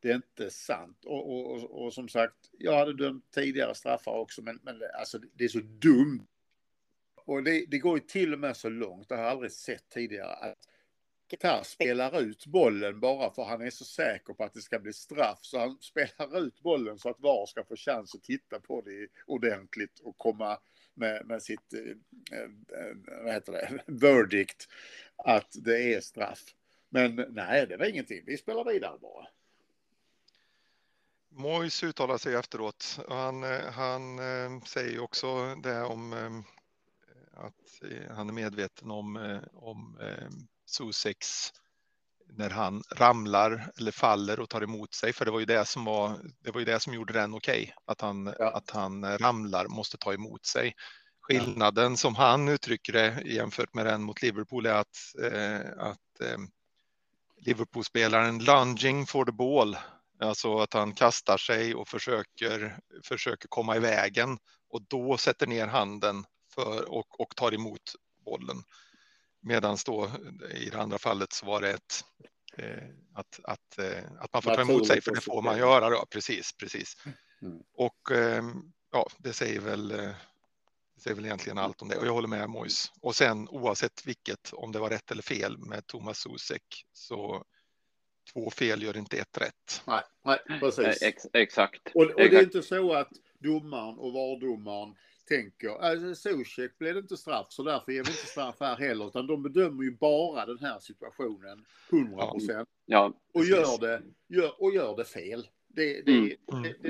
[0.00, 1.04] det är inte sant.
[1.04, 5.18] Och, och, och, och som sagt, jag hade dömt tidigare straffar också, men, men alltså,
[5.18, 6.26] det är så dumt.
[7.14, 9.88] Och det, det går ju till och med så långt, det har jag aldrig sett
[9.88, 10.68] tidigare, att
[11.30, 14.92] Qatar spelar ut bollen bara för han är så säker på att det ska bli
[14.92, 15.38] straff.
[15.42, 19.08] Så han spelar ut bollen så att VAR ska få chans att titta på det
[19.26, 20.58] ordentligt och komma
[20.94, 24.68] med, med sitt, eh, eh, vad heter det, verdict
[25.16, 26.44] att det är straff.
[26.88, 28.22] Men nej, det var ingenting.
[28.26, 29.26] Vi spelar vidare bara.
[31.28, 33.00] Mois uttalar sig efteråt.
[33.06, 34.18] och Han, eh, han
[34.66, 36.12] säger också det om
[37.32, 39.98] att han är medveten om, om
[40.70, 41.52] Sussex
[42.32, 45.12] när han ramlar eller faller och tar emot sig.
[45.12, 46.20] För det var ju det som var.
[46.40, 47.74] Det var ju det som gjorde den okej.
[47.84, 48.50] att han Ja.
[48.50, 50.74] att han ramlar måste ta emot sig.
[51.20, 56.38] Skillnaden som han uttrycker det jämfört med den mot Liverpool är att eh, att eh,
[57.36, 59.76] Liverpool-spelaren lunging for the ball
[60.22, 65.66] Alltså att han kastar sig och försöker, försöker komma i vägen och då sätter ner
[65.66, 68.56] handen för, och, och tar emot bollen.
[69.40, 70.10] Medan då
[70.54, 72.04] i det andra fallet så var det ett,
[72.56, 75.90] eh, att, att, eh, att man får ta emot sig, för det får man göra.
[75.90, 76.06] Då.
[76.10, 76.96] Precis, precis.
[77.42, 77.58] Mm.
[77.74, 78.44] Och eh,
[78.92, 82.50] ja, det säger väl det säger väl egentligen allt om det och jag håller med
[82.50, 82.92] Mois.
[83.00, 87.44] Och sen oavsett vilket, om det var rätt eller fel med Thomas Susek så
[88.32, 89.82] två fel gör inte ett rätt.
[89.86, 91.02] Nej, nej precis.
[91.02, 91.80] Ex, exakt.
[91.94, 94.96] Och, och det är inte så att domaren och VAR-domaren
[95.30, 99.06] tänker, alltså Zuzek blev det inte straff så därför ger vi inte straff här heller.
[99.06, 102.68] Utan de bedömer ju bara den här situationen 100 procent.
[102.86, 105.46] Ja, Och gör det, gör, och gör det fel.
[105.68, 106.62] Det, det, Mm.
[106.62, 106.88] det, det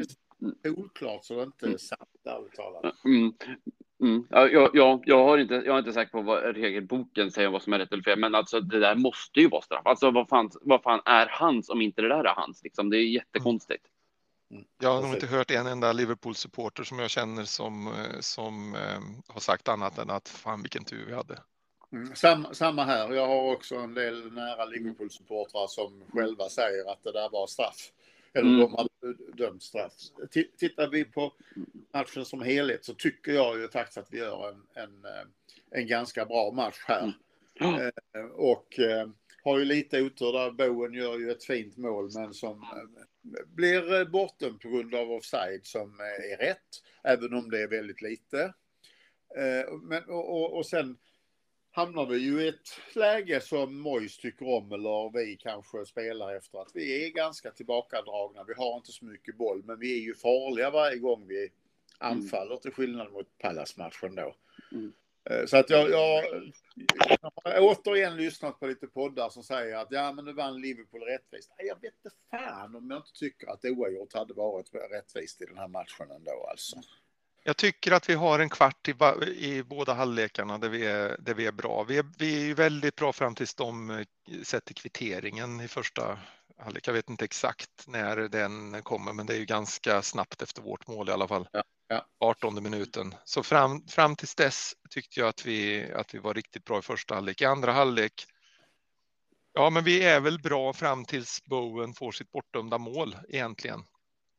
[0.68, 3.04] är solklart så det inte är sant, ärligt talat.
[3.04, 3.32] Mm.
[4.02, 4.26] Mm.
[4.30, 7.72] Ja, jag, jag, har inte, jag har inte sagt på vad regelboken säger vad som
[7.72, 9.82] är rätt eller fel, men alltså det där måste ju vara straff.
[9.86, 12.62] Alltså vad fan, vad fan är hans om inte det där är hans?
[12.64, 13.86] Liksom, det är jättekonstigt.
[14.78, 19.00] Jag har nog inte hört en enda Liverpool-supporter som jag känner som, eh, som eh,
[19.34, 21.38] har sagt annat än att fan vilken tur vi hade.
[21.92, 22.14] Mm.
[22.14, 23.12] Samma, samma här.
[23.12, 27.92] Jag har också en del nära Liverpool-supportrar som själva säger att det där var straff.
[28.32, 28.60] Eller Mm.
[28.60, 29.92] de hade dömt straff.
[30.34, 31.32] T- Tittar vi på
[31.94, 35.86] matchen som helhet så tycker jag ju faktiskt att vi gör en, en, eh, en
[35.86, 37.12] ganska bra match här.
[37.54, 37.80] Ja.
[37.82, 39.08] Eh, Och eh,
[39.44, 40.50] har ju lite otur där.
[40.50, 43.02] Bowen gör ju ett fint mål men som eh,
[43.46, 46.82] blir eh, bortdömd på grund av offside som eh, är rätt.
[47.04, 48.42] Även om det är väldigt lite.
[49.36, 50.98] Eh, Men, och, och, sen
[51.70, 56.58] hamnar vi ju i ett läge som Mois tycker om eller vi kanske spelar efter
[56.58, 58.44] att vi är ganska tillbakadragna.
[58.44, 61.48] Vi har inte så mycket boll men vi är ju farliga varje gång vi
[61.98, 64.34] anfaller till skillnad mot Pallas-matchen då.
[64.72, 64.92] Mm.
[65.46, 66.24] Så att jag, jag,
[67.18, 71.02] jag har återigen lyssnat på lite poddar som säger att ja men nu vann Liverpool
[71.02, 71.50] rättvist.
[71.58, 75.44] Nej, Jag vet inte fan om jag inte tycker att oavgjort hade varit rättvist i
[75.44, 76.76] den här matchen ändå alltså.
[77.42, 78.94] Jag tycker att vi har en kvart i,
[79.46, 81.84] i båda halvlekarna där vi är, där vi är bra.
[81.88, 84.06] Vi är, vi är väldigt bra fram tills de eh,
[84.42, 86.18] sätter kvitteringen i första
[86.56, 86.88] halvlek.
[86.88, 90.86] Jag vet inte exakt när den kommer, men det är ju ganska snabbt efter vårt
[90.86, 91.48] mål i alla fall.
[91.52, 92.06] Ja, ja.
[92.20, 93.14] 18 minuten.
[93.24, 96.82] Så fram, fram tills dess tyckte jag att vi, att vi var riktigt bra i
[96.82, 97.40] första halvlek.
[97.40, 98.26] I andra halvlek
[99.52, 103.84] Ja, men vi är väl bra fram tills Bowen får sitt bortdömda mål egentligen.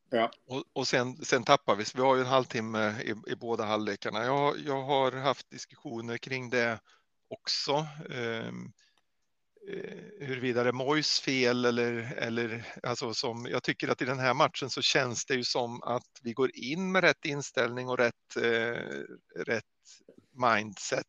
[0.10, 0.32] Ja.
[0.48, 3.66] Och, och sen, sen tappar vi, så vi har ju en halvtimme i, i båda
[3.66, 4.26] halvlekarna.
[4.26, 6.80] Jag, jag har haft diskussioner kring det
[7.30, 7.88] också.
[8.10, 8.74] Um,
[9.67, 14.19] Eh, huruvida det är Mois fel eller, eller alltså som jag tycker att i den
[14.19, 17.97] här matchen så känns det ju som att vi går in med rätt inställning och
[17.97, 19.04] rätt, eh,
[19.36, 19.63] rätt
[20.32, 21.08] mindset.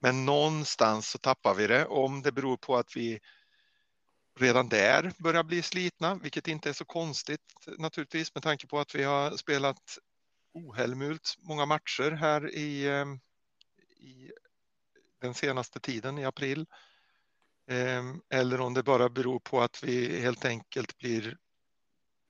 [0.00, 1.86] Men någonstans så tappar vi det.
[1.86, 3.20] Om det beror på att vi
[4.40, 7.40] redan där börjar bli slitna, vilket inte är så konstigt
[7.78, 9.98] naturligtvis med tanke på att vi har spelat
[10.52, 13.06] ohelmult många matcher här i, eh,
[14.06, 14.32] i
[15.20, 16.66] den senaste tiden i april.
[17.66, 21.36] Ehm, eller om det bara beror på att vi helt enkelt blir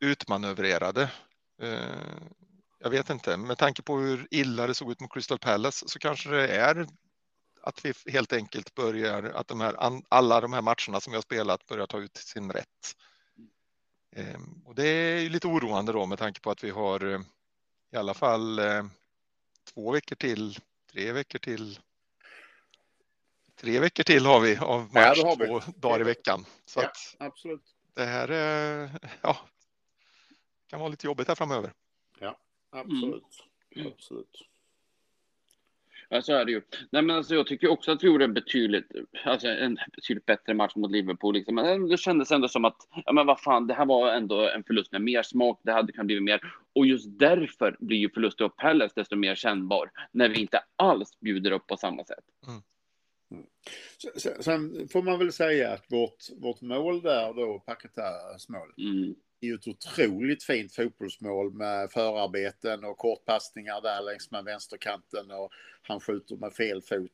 [0.01, 1.11] utmanövrerade.
[1.63, 2.35] Ehm,
[2.79, 5.99] jag vet inte, med tanke på hur illa det såg ut mot Crystal Palace så
[5.99, 6.87] kanske det är
[7.61, 11.23] att vi helt enkelt börjar, att de här, alla de här matcherna som vi har
[11.23, 12.97] spelat börjar ta ut sin rätt.
[14.17, 17.21] Ehm, och det är ju lite oroande då med tanke på att vi har eh,
[17.93, 18.85] i alla fall eh,
[19.75, 20.59] två veckor till,
[20.93, 21.79] tre veckor till.
[23.65, 26.45] Tre veckor till har vi av match ja, två dagar i veckan.
[26.65, 27.63] Så ja, absolut.
[27.95, 28.29] Det här
[29.23, 29.37] ja,
[30.71, 31.73] kan vara lite jobbigt här framöver.
[32.21, 32.39] Ja,
[32.71, 33.45] absolut.
[33.77, 33.93] Mm.
[33.93, 34.49] absolut.
[36.09, 36.63] Ja, så är det ju.
[36.91, 38.93] Nej, men alltså, jag tycker också att vi gjorde en betydligt,
[39.25, 41.35] alltså, en betydligt bättre match mot Liverpool.
[41.35, 41.55] Liksom.
[41.55, 44.65] Men det kändes ändå som att, ja men vad fan, det här var ändå en
[44.65, 45.61] förlust med mer smak.
[45.63, 46.41] Det hade kunnat bli mer.
[46.73, 49.91] Och just därför blir ju förlusten av Palace desto mer kännbar.
[50.13, 52.25] När vi inte alls bjuder upp på samma sätt.
[52.47, 52.63] Mm.
[53.35, 54.43] Mm.
[54.43, 59.49] Sen får man väl säga att vårt, vårt mål där då, Paketas mål, mm är
[59.49, 66.01] ju ett otroligt fint fotbollsmål med förarbeten och kortpassningar där längs med vänsterkanten och han
[66.01, 67.11] skjuter med fel fot.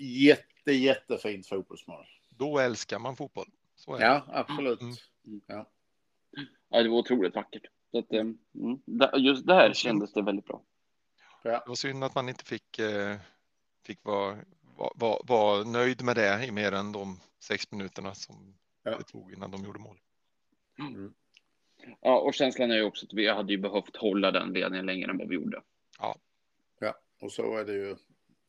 [0.00, 2.06] Jätte, jättefint fotbollsmål.
[2.28, 3.46] Då älskar man fotboll.
[3.86, 4.80] ja, absolut.
[4.80, 5.40] Mm.
[5.46, 5.70] Ja.
[6.68, 7.66] ja, det var otroligt vackert.
[7.90, 8.38] Så att, mm,
[9.16, 10.62] just där kändes det väldigt bra.
[11.42, 11.50] Ja.
[11.50, 13.16] Det var synd att man inte fick, eh,
[13.86, 14.38] fick vara,
[14.76, 18.98] var, var nöjd med det i mer än de sex minuterna som ja.
[18.98, 19.98] det tog innan de gjorde mål.
[20.78, 21.14] Mm.
[22.00, 25.10] Ja, och känslan är ju också att vi hade ju behövt hålla den ledningen längre
[25.10, 25.62] än vad vi gjorde.
[25.98, 26.16] Ja,
[26.80, 27.96] ja och så är det ju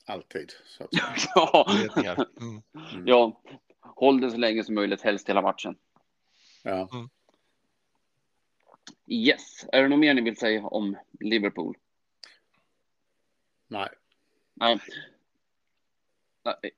[0.06, 0.52] alltid.
[0.66, 0.90] Så att
[1.36, 2.26] ja.
[2.42, 2.62] Mm.
[2.94, 3.08] Mm.
[3.08, 3.42] ja,
[3.80, 5.78] håll det så länge som möjligt, helst hela matchen.
[6.64, 6.90] Ja.
[6.94, 7.10] Mm.
[9.08, 11.78] Yes, är det något mer ni vill säga om Liverpool?
[13.68, 13.90] Nej.
[14.54, 14.80] Nej.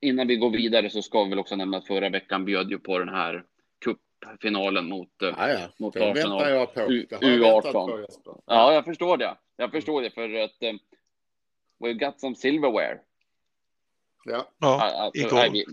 [0.02, 2.80] Innan vi går vidare så ska vi väl också nämna att förra veckan bjöd ju
[2.80, 3.44] på den här
[4.42, 5.70] finalen mot, eh, ja, ja.
[5.78, 6.40] mot det Arsenal.
[6.40, 6.82] Väntar jag på.
[6.82, 8.08] U18.
[8.46, 9.38] ja, jag förstår det.
[9.58, 10.80] Jag förstår det för att um,
[11.80, 13.00] we've got some silverware.
[14.26, 15.66] Ja, ja alltså, nej,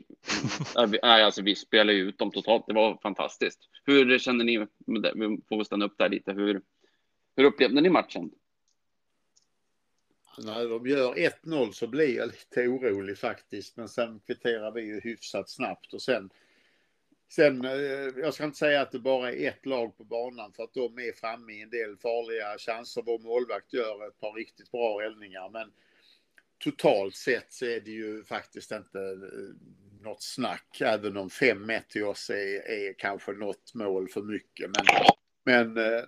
[0.87, 2.66] vi, nej, alltså vi spelade ju ut dem totalt.
[2.66, 3.61] Det var fantastiskt.
[3.85, 4.66] Hur känner ni?
[5.14, 6.33] Vi får stanna upp där lite.
[6.33, 6.62] Hur,
[7.37, 8.30] hur upplevde ni matchen?
[10.38, 13.77] När de gör 1-0 så blir jag lite orolig faktiskt.
[13.77, 16.31] Men sen kvitterar vi ju hyfsat snabbt och sen
[17.29, 17.73] Sen, eh,
[18.16, 20.99] jag ska inte säga att det bara är ett lag på banan för att de
[20.99, 23.03] är framme i en del farliga chanser.
[23.07, 25.73] Vår målvakt gör ett par riktigt bra räddningar men
[26.59, 30.81] totalt sett så är det ju faktiskt inte eh, något snack.
[30.81, 34.70] Även om 5-1 till oss är, är kanske något mål för mycket.
[34.70, 34.87] Men,
[35.75, 36.05] men eh,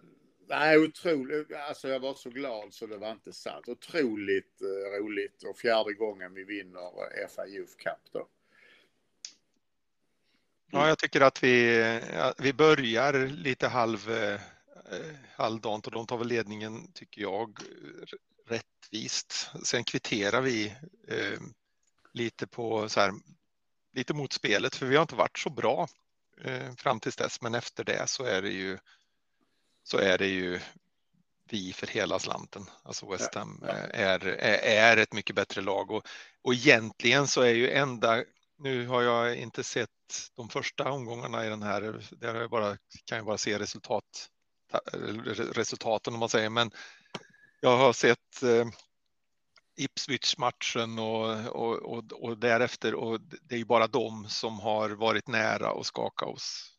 [0.49, 1.53] nej, otroligt.
[1.53, 3.69] Alltså jag var så glad så det var inte sant.
[3.69, 6.81] Otroligt eh, roligt och fjärde gången vi vinner
[7.21, 8.29] eh, FA Youth Cup då.
[10.71, 12.01] Ja, jag tycker att vi,
[12.39, 14.41] vi börjar lite halv, eh,
[15.37, 17.59] halvdant och de tar väl ledningen, tycker jag,
[18.47, 19.51] rättvist.
[19.63, 20.67] Sen kvitterar vi
[21.09, 21.41] eh,
[22.13, 23.13] lite på så här,
[23.93, 25.89] lite mot spelet, för vi har inte varit så bra
[26.45, 28.79] eh, fram tills dess, men efter det så är det ju
[29.87, 30.61] så är det ju
[31.51, 32.67] vi för hela slanten.
[32.83, 36.07] Alltså West Ham är, är, är ett mycket bättre lag och,
[36.43, 38.25] och egentligen så är ju enda
[38.59, 39.91] nu har jag inte sett
[40.37, 42.03] de första omgångarna i den här.
[42.11, 44.29] Där jag bara, kan jag bara se resultat,
[45.53, 46.71] resultaten om man säger, men
[47.61, 48.67] jag har sett eh,
[49.77, 55.29] Ipswich-matchen och, och, och, och, därefter och det är ju bara de som har varit
[55.29, 56.76] nära att skaka oss.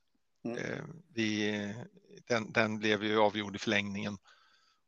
[0.51, 0.57] Mm.
[0.57, 0.83] Eh,
[1.13, 1.73] vi,
[2.27, 4.17] den, den blev ju avgjord i förlängningen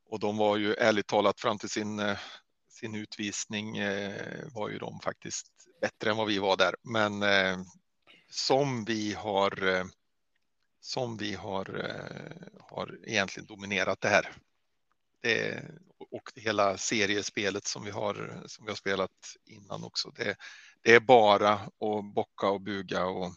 [0.10, 2.18] och de var ju ärligt talat fram till sin, eh,
[2.70, 5.48] sin utvisning eh, var ju de faktiskt
[5.82, 6.76] bättre än vad vi var där.
[6.84, 7.24] Men
[8.30, 9.84] som vi har
[10.82, 11.92] som vi har,
[12.60, 14.32] har egentligen dominerat det här.
[15.22, 15.64] Det,
[16.12, 20.12] och hela seriespelet som vi har, som vi har spelat innan också.
[20.12, 20.36] Det,
[20.82, 23.34] det är bara att bocka och buga och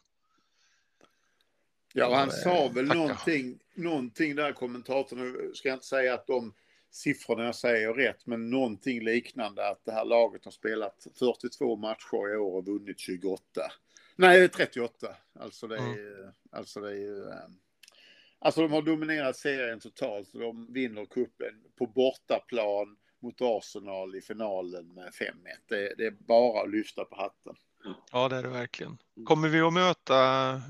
[1.93, 2.99] Ja, han sa väl tacka.
[2.99, 6.55] någonting, någonting där kommentatorn, nu ska jag inte säga att de
[6.91, 11.77] siffrorna jag säger är rätt, men någonting liknande att det här laget har spelat 42
[11.77, 13.43] matcher i år och vunnit 28.
[14.17, 15.17] Nej, 38.
[15.41, 16.33] Alltså det är, mm.
[16.51, 17.29] alltså det är ju...
[17.29, 17.37] Eh,
[18.39, 20.33] alltså de har dominerat serien totalt.
[20.33, 25.33] De vinner kuppen på bortaplan mot Arsenal i finalen med 5-1.
[25.69, 27.57] Det, det, är bara att lyfta på hatten.
[28.13, 28.99] Ja, det är det verkligen.
[29.25, 30.63] Kommer vi att möta,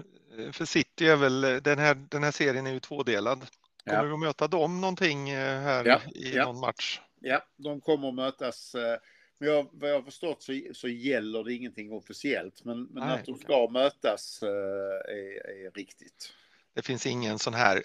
[0.52, 3.46] för City är väl, den här, den här serien är ju tvådelad.
[3.84, 4.04] Kommer ja.
[4.04, 6.00] vi att möta dem någonting eh, här ja.
[6.14, 6.44] i ja.
[6.44, 7.00] någon match?
[7.20, 8.74] Ja, de kommer att mötas.
[8.74, 8.98] Eh,
[9.38, 12.64] men jag, vad jag har förstått så, så gäller det ingenting officiellt.
[12.64, 16.32] Men, men Nej, att de ska mötas är, är riktigt.
[16.74, 17.82] Det finns ingen sån här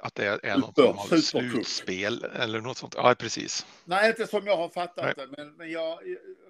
[0.00, 2.94] att det är någon form av slutspel eller något sånt.
[2.96, 3.66] Ja, precis.
[3.84, 5.14] Nej, inte som jag har fattat Nej.
[5.16, 5.98] det, men, men jag,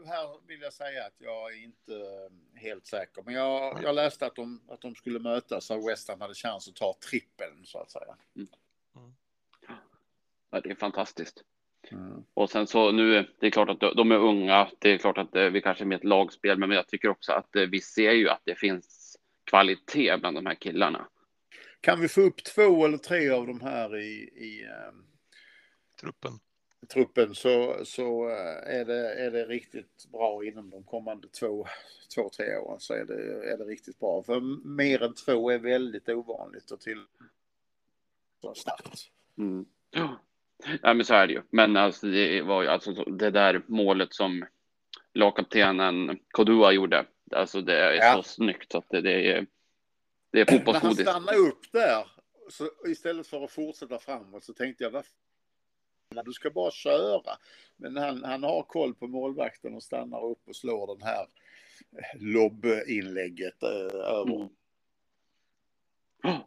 [0.07, 3.23] här vill jag säga att jag är inte eh, helt säker.
[3.23, 6.69] Men jag, jag läste att de, att de skulle mötas och West Ham hade chans
[6.69, 8.17] att ta trippeln så att säga.
[8.37, 8.49] Mm.
[8.97, 9.13] Mm.
[10.51, 11.43] Ja, det är fantastiskt.
[11.89, 12.25] Mm.
[12.35, 14.69] Och sen så nu, det är klart att de är unga.
[14.79, 17.33] Det är klart att eh, vi kanske är med ett lagspel, men jag tycker också
[17.33, 21.09] att eh, vi ser ju att det finns kvalitet bland de här killarna.
[21.81, 25.05] Kan vi få upp två eller tre av de här i, i um,
[26.01, 26.33] truppen,
[26.93, 28.35] truppen så, så uh,
[28.67, 31.67] är, det, är det riktigt bra inom de kommande två,
[32.15, 34.23] två tre åren så är det, är det riktigt bra.
[34.23, 37.05] För mer än två är väldigt ovanligt och till
[38.41, 39.11] så starkt.
[39.39, 39.67] Mm.
[40.83, 41.43] Ja, men så är det ju.
[41.51, 44.45] Men alltså, det var ju alltså det där målet som
[45.15, 47.07] lagkaptenen Kodua gjorde.
[47.31, 48.15] Alltså det är ja.
[48.17, 49.47] så snyggt att det, det är
[50.31, 50.99] det är fotbollsgodis.
[50.99, 52.07] När han stannar upp där,
[52.49, 55.05] så istället för att fortsätta framåt så tänkte jag, vad
[56.25, 57.37] du ska bara köra.
[57.77, 61.27] Men han, han har koll på målvakten och stannar upp och slår den här
[61.93, 64.49] eh, lobbinlägget eh, över.
[66.25, 66.39] Mm.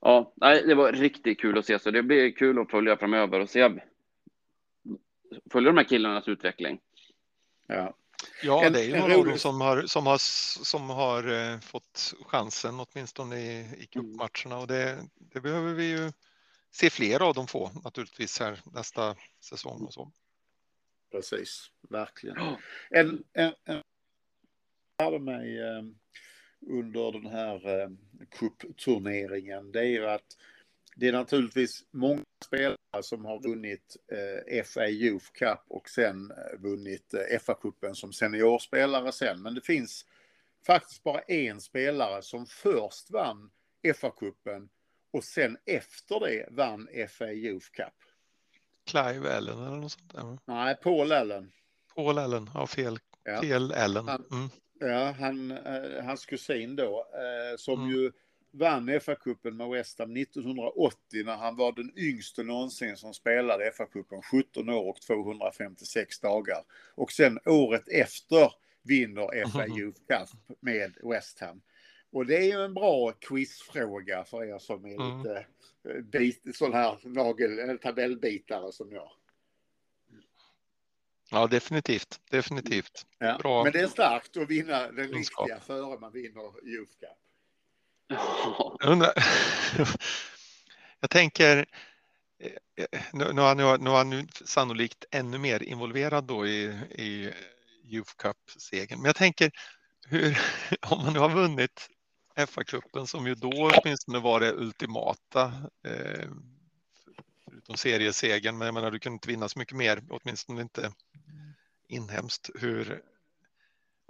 [0.00, 3.40] Ja, nej, det var riktigt kul att se, så det blir kul att följa framöver
[3.40, 3.80] och se
[5.50, 6.80] följa de här killarnas utveckling.
[7.66, 7.94] Ja.
[8.44, 10.18] Ja, en, det är ju några dem som har, som har,
[10.64, 16.12] som har eh, fått chansen åtminstone i, i cupmatcherna och det, det behöver vi ju
[16.70, 20.12] se fler av dem få naturligtvis här nästa säsong och så.
[21.10, 22.36] Precis, verkligen.
[22.90, 23.82] En, en, en
[24.98, 25.82] hade mig eh,
[26.60, 27.88] under den här eh,
[28.38, 30.36] cupturneringen, det är ju att
[30.96, 36.60] det är naturligtvis många spelare som har vunnit eh, FA Youth Cup och sen eh,
[36.60, 39.42] vunnit eh, FA-cupen som seniorspelare sen.
[39.42, 40.06] Men det finns
[40.66, 43.50] faktiskt bara en spelare som först vann
[43.94, 44.68] FA-cupen
[45.10, 47.94] och sen efter det vann FA Youth Cup.
[48.86, 50.14] Clive Allen eller något sånt?
[50.14, 50.38] Där.
[50.44, 51.52] Nej, Paul Allen.
[51.94, 52.98] Paul Allen, ja fel.
[53.24, 53.40] Ja.
[53.40, 54.08] Fel Allen.
[54.08, 54.48] Mm.
[54.80, 57.90] ja, han, eh, hans kusin då, eh, som mm.
[57.90, 58.12] ju
[58.54, 64.22] vann FA-cupen med West Ham 1980 när han var den yngste någonsin som spelade FA-cupen,
[64.22, 66.64] 17 år och 256 dagar.
[66.94, 71.60] Och sen året efter vinner FA Youth Cup med West Ham.
[72.12, 75.18] Och det är ju en bra quizfråga för er som är mm.
[75.18, 75.46] lite
[75.88, 79.10] eh, bit, sån här nagel, tabellbitare som jag.
[81.30, 82.20] Ja, definitivt.
[82.30, 83.06] Definitivt.
[83.18, 83.38] Ja.
[83.42, 83.64] Bra.
[83.64, 87.23] Men det är starkt att vinna den riktiga före man vinner Youth Cup.
[88.08, 89.12] Jag, undrar,
[91.00, 91.66] jag tänker,
[92.38, 97.32] eh, eh, nu, nu, han, nu är han sannolikt ännu mer involverad då i, i
[97.84, 98.98] Youth Cup-segern.
[98.98, 99.50] Men jag tänker,
[100.06, 100.38] hur,
[100.90, 101.88] om man nu har vunnit
[102.36, 105.52] FA-cupen som ju då åtminstone var det ultimata,
[105.86, 106.28] eh,
[107.50, 110.92] förutom seriesegern, men jag menar du kunde inte vinna så mycket mer, åtminstone inte
[111.88, 112.50] inhemskt.
[112.54, 113.02] Hur,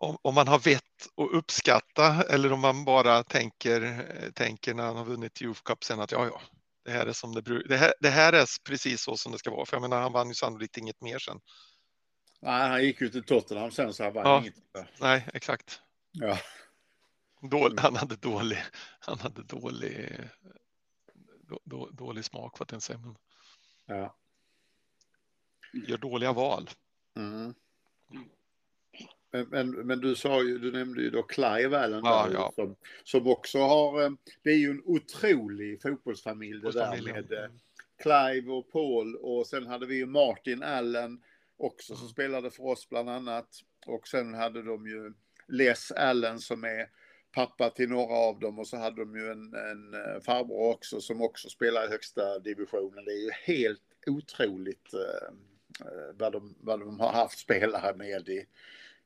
[0.05, 0.83] om, om, man har vett
[1.17, 6.01] att uppskatta eller om man bara tänker, tänker när han har vunnit Youth Cup sen
[6.01, 6.41] att ja, ja,
[6.85, 7.69] det här är som det brukar.
[7.69, 9.67] Det här, det här är precis så som det ska vara.
[9.67, 11.41] För jag menar, han vann ju sannolikt inget mer sen.
[12.41, 14.55] Nej, han gick ju till Tottenham sen så han vann ja, inget.
[15.01, 15.81] Nej, exakt.
[16.13, 16.39] Ja.
[17.51, 18.59] Dålig, han hade dålig,
[19.01, 20.19] han hade dålig,
[21.65, 22.99] då, dålig smak att inte säga.
[22.99, 23.17] Men...
[23.87, 24.17] Ja.
[25.89, 26.71] Gör dåliga val.
[27.17, 27.55] Mm.
[29.51, 32.53] Men, men du sa ju, du nämnde ju då Clive Allen ja, ja.
[32.55, 34.11] Som, som också har, eh,
[34.43, 37.51] det är ju en otrolig fotbollsfamilj det där med, eh,
[38.03, 41.22] Clive och Paul och sen hade vi ju Martin Allen
[41.57, 43.49] också som spelade för oss bland annat.
[43.87, 45.12] Och sen hade de ju
[45.49, 46.89] Les Allen som är
[47.32, 51.01] pappa till några av dem och så hade de ju en, en eh, farbror också
[51.01, 53.05] som också spelar i högsta divisionen.
[53.05, 55.35] Det är ju helt otroligt eh
[56.18, 58.47] vad, de, vad de har haft spelare med i,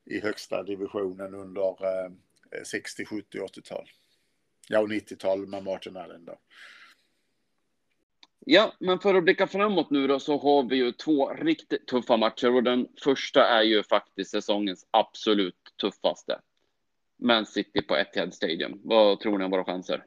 [0.09, 2.11] i högsta divisionen under eh,
[2.63, 3.89] 60, 70, 80-tal.
[4.69, 6.39] Ja, och 90-tal med Martin Allen då.
[8.45, 12.17] Ja, men för att blicka framåt nu då så har vi ju två riktigt tuffa
[12.17, 16.39] matcher och den första är ju faktiskt säsongens absolut tuffaste.
[17.17, 18.81] Man City på Etihad Stadium.
[18.83, 20.05] Vad tror ni om våra chanser?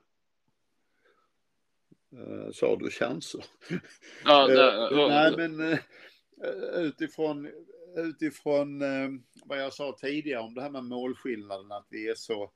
[2.13, 3.45] Uh, sa du chanser?
[4.25, 5.79] Ja, det, uh, nej, men uh,
[6.77, 7.51] utifrån,
[7.97, 9.09] utifrån eh,
[9.45, 12.51] vad jag sa tidigare om det här med målskillnaden, att vi är så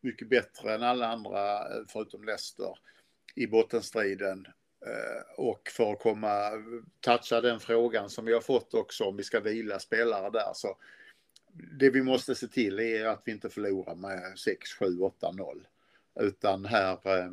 [0.00, 2.78] mycket bättre än alla andra eh, förutom Leicester
[3.34, 4.46] i bottenstriden.
[4.86, 6.50] Eh, och för att komma,
[7.00, 10.76] toucha den frågan som vi har fått också om vi ska vila spelare där så
[11.52, 15.66] det vi måste se till är att vi inte förlorar med 6, 7, 8, 0.
[16.20, 17.32] Utan här, eh,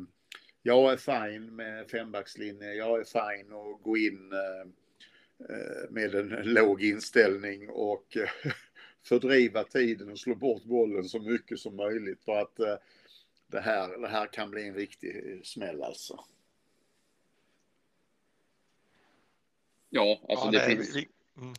[0.62, 4.70] jag är fine med fembackslinje, jag är fine att gå in eh,
[5.90, 8.16] med en låg inställning och
[9.04, 12.56] fördriva tiden och slå bort bollen så mycket som möjligt för att
[13.46, 16.24] det här, det här kan bli en riktig smäll alltså.
[19.90, 20.96] Ja, alltså ja, det, det finns...
[21.36, 21.54] Mm.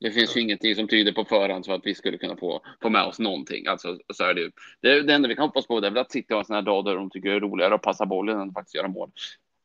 [0.00, 2.90] Det finns ju ingenting som tyder på förhand så att vi skulle kunna få, få
[2.90, 3.66] med oss någonting.
[3.66, 4.50] Alltså, så är det,
[4.80, 6.62] det, det enda vi kan hoppas på är väl att City har en sån här
[6.62, 9.10] dag där de tycker det är roligare att passa bollen än att faktiskt göra mål.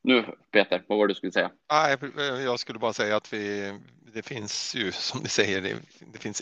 [0.02, 1.52] Nu Peter, vad var det du skulle säga?
[1.72, 1.98] Nej,
[2.44, 3.74] jag skulle bara säga att vi,
[4.14, 5.78] det finns ju som ni säger, det,
[6.14, 6.42] det, finns,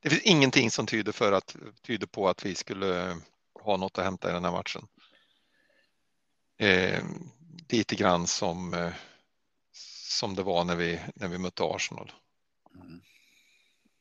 [0.00, 3.16] det finns ingenting som tyder, för att, tyder på att vi skulle
[3.54, 4.86] ha något att hämta i den här matchen.
[6.58, 7.04] Eh,
[7.70, 8.92] lite grann som, eh,
[10.08, 12.12] som det var när vi, när vi mötte Arsenal.
[12.74, 13.00] Mm.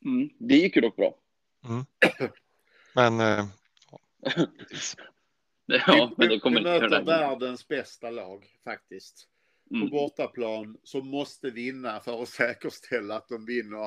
[0.05, 1.15] Mm, det gick ju dock bra.
[1.65, 1.85] Mm.
[2.93, 3.19] Men...
[3.19, 3.45] Eh,
[5.87, 9.27] ja, men det kommer vi möter världens bästa lag faktiskt.
[9.71, 9.89] Mm.
[9.89, 13.83] På bortaplan som måste vinna för att säkerställa att de vinner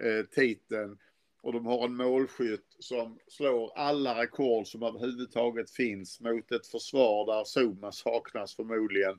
[0.00, 0.98] eh, titeln.
[1.42, 7.26] Och de har en målskytt som slår alla rekord som överhuvudtaget finns mot ett försvar
[7.26, 9.18] där Zuma saknas förmodligen.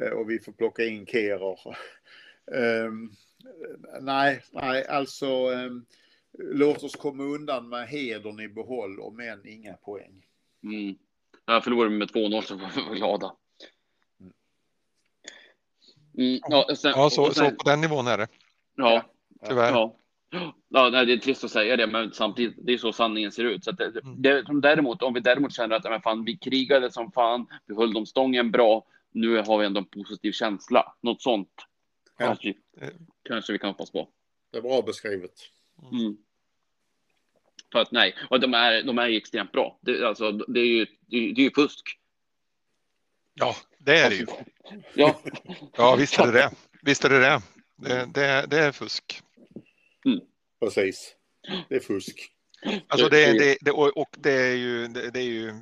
[0.00, 1.58] Eh, och vi får plocka in Kerer.
[2.46, 3.12] Um,
[4.00, 5.86] nej, nej, alltså um,
[6.38, 10.24] låt oss komma undan med hedern i behåll och men inga poäng.
[10.62, 10.94] Mm.
[11.52, 13.34] Jag förlorade med 2-0 så var vi glada.
[16.18, 18.28] Mm, ja, sen, ja så, sen, så på den nivån är det.
[18.76, 19.02] Ja,
[19.48, 19.72] tyvärr.
[19.72, 19.96] Ja.
[20.68, 23.44] Ja, nej, det är trist att säga det, men samtidigt, det är så sanningen ser
[23.44, 23.64] ut.
[23.64, 24.22] Så det, mm.
[24.22, 27.92] det, däremot, om vi däremot känner att men fan, vi krigade som fan, vi höll
[27.92, 30.94] dem stången bra, nu har vi ändå en positiv känsla.
[31.00, 31.48] Något sånt
[32.20, 32.54] Kanske,
[33.22, 34.08] kanske vi kan hoppas på.
[34.50, 35.32] Det är bra beskrivet.
[35.92, 36.16] Mm.
[37.72, 39.78] För att nej, och de är, de är extremt bra.
[39.80, 41.98] Det, alltså, det är ju, det är, det är ju fusk.
[43.34, 44.26] Ja, det är det ju.
[44.94, 45.20] Ja,
[45.76, 46.50] ja visst är det det.
[46.82, 47.42] Visst är det det.
[47.76, 49.22] Det, det, det är fusk.
[50.04, 50.20] Mm.
[50.60, 51.14] Precis.
[51.68, 52.32] Det är fusk.
[52.88, 55.52] Alltså det, det, det, och det är ju, det, är ju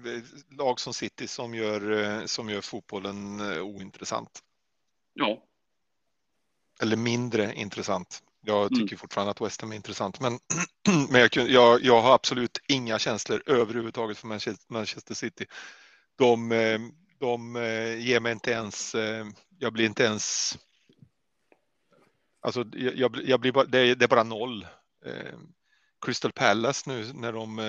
[0.59, 4.41] lag som City som gör, som gör fotbollen eh, ointressant.
[5.15, 5.43] Ja
[6.81, 8.23] eller mindre intressant.
[8.41, 8.69] Jag mm.
[8.69, 8.99] tycker mm.
[8.99, 10.39] fortfarande att West Ham är intressant, men,
[11.11, 14.29] men jag, jag, jag, har absolut inga känslor överhuvudtaget för
[14.73, 15.47] Manchester City.
[16.19, 16.81] De, eh,
[17.21, 19.27] de eh, ger mig inte ens, eh,
[19.59, 20.59] jag blir inte ens,
[22.41, 24.67] alltså jag, jag blir bara, det är, det är bara noll.
[26.05, 27.61] Crystal Palace nu när de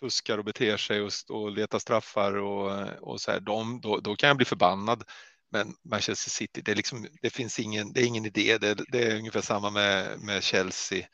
[0.00, 4.16] fuskar och beter sig och, och letar straffar och, och så här, de, då, då
[4.16, 5.04] kan jag bli förbannad.
[5.52, 8.58] Men Manchester City, det, är liksom, det finns ingen, det är ingen idé.
[8.58, 11.06] Det, det är ungefär samma med, med Chelsea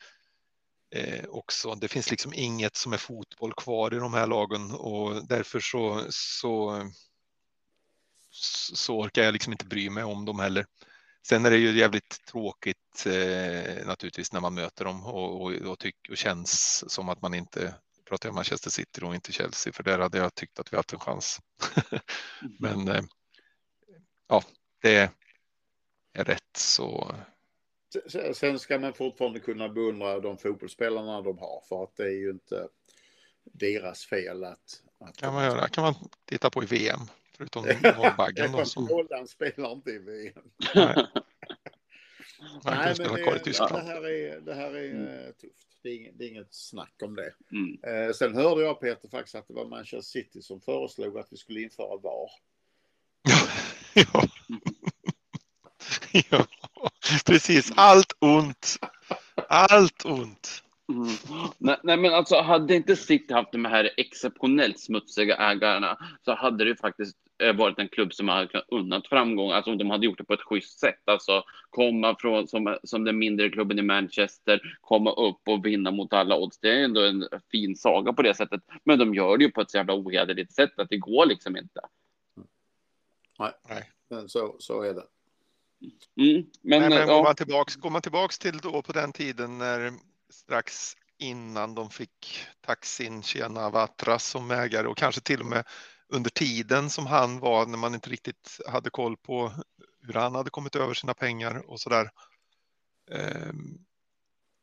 [0.95, 1.75] eh, också.
[1.75, 6.05] Det finns liksom inget som är fotboll kvar i de här lagen och därför så,
[6.09, 6.81] så,
[8.73, 10.65] så orkar jag liksom inte bry mig om dem heller.
[11.27, 15.79] Sen är det ju jävligt tråkigt eh, naturligtvis när man möter dem och, och, och,
[15.79, 17.75] tyck, och känns som att man inte
[18.09, 20.93] pratar om Manchester City och inte Chelsea, för där hade jag tyckt att vi haft
[20.93, 21.39] en chans.
[22.59, 23.03] Men eh,
[24.29, 24.43] ja,
[24.81, 25.11] det
[26.13, 27.15] är rätt så.
[28.33, 32.29] Sen ska man fortfarande kunna beundra de fotbollsspelarna de har för att det är ju
[32.29, 32.67] inte
[33.43, 34.81] deras fel att.
[34.99, 35.67] att kan man göra?
[35.67, 36.99] Kan man titta på i VM
[37.37, 38.65] förutom Norrbaggen?
[38.65, 38.87] som...
[38.87, 40.43] Holland spelar inte i VM.
[40.75, 41.07] Nej.
[42.63, 45.33] Nej, men det, det, här är, det här är mm.
[45.33, 45.67] tufft.
[45.81, 47.33] Det är, inget, det är, inget, snack om det.
[47.51, 48.07] Mm.
[48.07, 51.37] Eh, sen hörde jag Peter faktiskt att det var Manchester City som föreslog att vi
[51.37, 52.29] skulle införa VAR.
[53.93, 54.23] ja.
[56.29, 56.45] ja,
[57.25, 57.71] precis.
[57.75, 58.77] Allt ont.
[59.49, 60.63] Allt ont.
[60.89, 61.07] Mm.
[61.57, 66.65] Nej, nej, men alltså hade inte City haft de här exceptionellt smutsiga ägarna så hade
[66.65, 70.05] det faktiskt eh, varit en klubb som hade kunnat unnat framgång, alltså om de hade
[70.05, 73.81] gjort det på ett schysst sätt, alltså komma från som, som den mindre klubben i
[73.81, 76.59] Manchester, komma upp och vinna mot alla odds.
[76.59, 79.61] Det är ändå en fin saga på det sättet, men de gör det ju på
[79.61, 81.79] ett så jävla ohederligt sätt att det går liksom inte.
[83.39, 83.91] Nej, Nej.
[84.09, 85.05] men så, så är det.
[86.17, 87.05] Mm, men, Nej, men ja.
[87.05, 89.93] går, man tillbaks, går man tillbaks till då på den tiden när
[90.29, 95.63] strax innan de fick Taxin Tjena Vatras som ägare och kanske till och med
[96.07, 99.51] under tiden som han var när man inte riktigt hade koll på
[100.01, 102.09] hur han hade kommit över sina pengar och så där.
[103.11, 103.77] Ehm,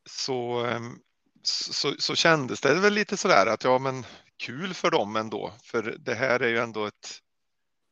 [0.09, 0.99] så, ehm,
[1.43, 4.05] så, så kändes det väl lite så där att ja, men
[4.37, 7.19] kul för dem ändå, för det här är ju ändå ett.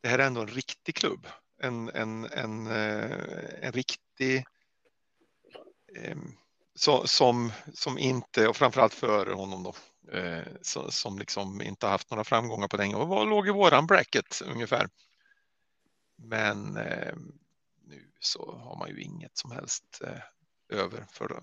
[0.06, 1.28] Det här är ändå en riktig klubb,
[1.62, 3.12] en, en, en, eh,
[3.62, 4.46] en riktig
[5.96, 6.32] ehm,
[6.76, 9.76] så, som, som inte, och framförallt före honom då,
[10.18, 13.88] eh, så, som liksom inte haft några framgångar på länge och var, låg i våran
[13.88, 14.90] bracket ungefär.
[16.16, 17.16] Men eh,
[17.88, 21.42] nu så har man ju inget som helst eh, över för, för,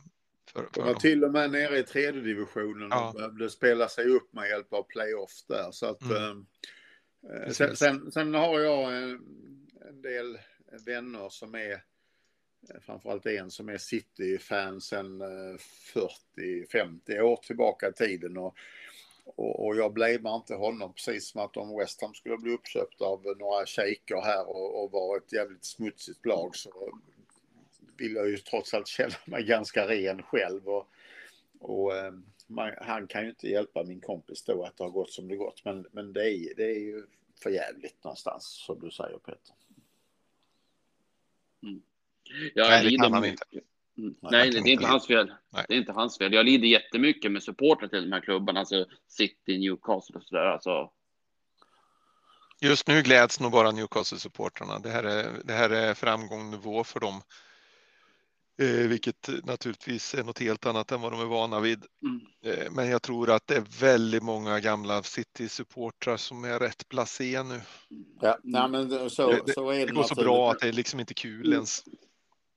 [0.53, 3.09] för De var till och med nere i tredje divisionen Ja.
[3.09, 5.71] och behövde spela sig upp med hjälp av playoff där.
[5.73, 6.47] Så att, Mm.
[7.31, 9.21] Eh, sen, sen, sen har jag en,
[9.89, 10.39] en del
[10.87, 15.57] vänner som är eh, framförallt en som är City-fan sedan eh,
[16.37, 18.37] 40-50 år tillbaka i tiden.
[18.37, 18.55] Och,
[19.25, 23.01] och, och jag blamear inte honom precis som att om West Ham skulle bli uppköpt
[23.01, 26.99] av några shejker här och, och vara ett jävligt smutsigt lag så
[27.97, 30.69] vill jag ju trots allt känna mig ganska ren själv.
[30.69, 30.89] Och,
[31.61, 32.13] och eh,
[32.55, 35.37] man, han kan ju inte hjälpa min kompis då att det har gått som det
[35.37, 35.65] gått.
[35.65, 37.07] Men, men det, är, det är ju
[37.43, 39.55] för jävligt någonstans som du säger Peter.
[42.55, 43.45] Jag Nej, det lider kan han inte.
[43.99, 44.15] Mm.
[44.21, 45.33] Nej, det är inte hans fel.
[45.51, 45.65] Nej.
[45.69, 46.33] Det är inte hans fel.
[46.33, 50.45] Jag lider jättemycket med supportrar till de här klubbarna, alltså City, Newcastle och sådär.
[50.45, 50.91] Alltså,
[52.61, 54.79] Just nu gläds nog bara Newcastle-supportrarna.
[54.83, 57.23] Det, här är, det här är framgångsnivå för dem.
[58.59, 61.85] Eh, vilket naturligtvis är något helt annat än vad de är vana vid.
[62.03, 62.21] mm.
[62.45, 67.43] Eh, men jag tror att det är väldigt många gamla City-supportrar som är rätt blasé
[67.43, 67.61] nu.
[68.21, 70.59] Ja, nej, men det- så, Det, det, så är det, det går så bra att
[70.61, 71.83] det är liksom inte kul ens.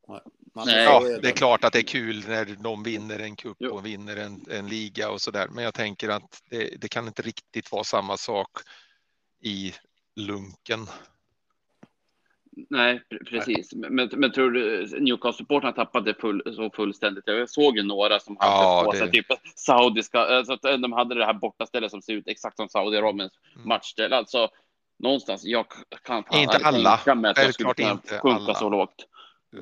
[0.08, 3.72] Nej, Ja, det är klart att det är kul när de vinner en cup Jo.
[3.72, 5.48] och vinner en, en liga och så där.
[5.48, 8.50] Men jag tänker att det, det kan inte riktigt vara samma sak
[9.42, 9.74] i
[10.16, 10.88] lunken.
[12.70, 13.74] Nej, pre- precis.
[13.74, 17.24] Men, men tror du Newcastle-supportrarna tappade full, så fullständigt?
[17.28, 19.26] Jag såg ju några som hade Ja, på det- sig typ
[19.56, 23.34] saudiska, eh, så att de hade det här bortastället som ser ut exakt som Saudiarabiens
[23.56, 23.68] Mm.
[23.68, 24.14] matchställ.
[24.14, 24.50] Alltså
[25.00, 25.66] någonstans, jag
[26.04, 26.98] kan fan Inte alla.
[26.98, 28.54] tänka mig att jag skulle kunna sjunka alla.
[28.54, 29.08] så lågt.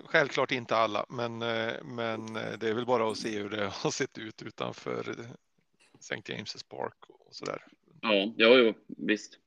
[0.06, 3.64] Självklart inte alla, men, eh, men eh, det är väl bara att se hur det
[3.84, 5.26] har sett ut utanför eh,
[6.00, 6.16] St.
[6.34, 7.62] James' Park och så där.
[8.02, 9.38] Ja, jo, jo, visst.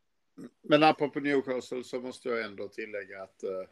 [0.62, 3.68] Men apropå Newcastle så måste jag ändå tillägga att uh,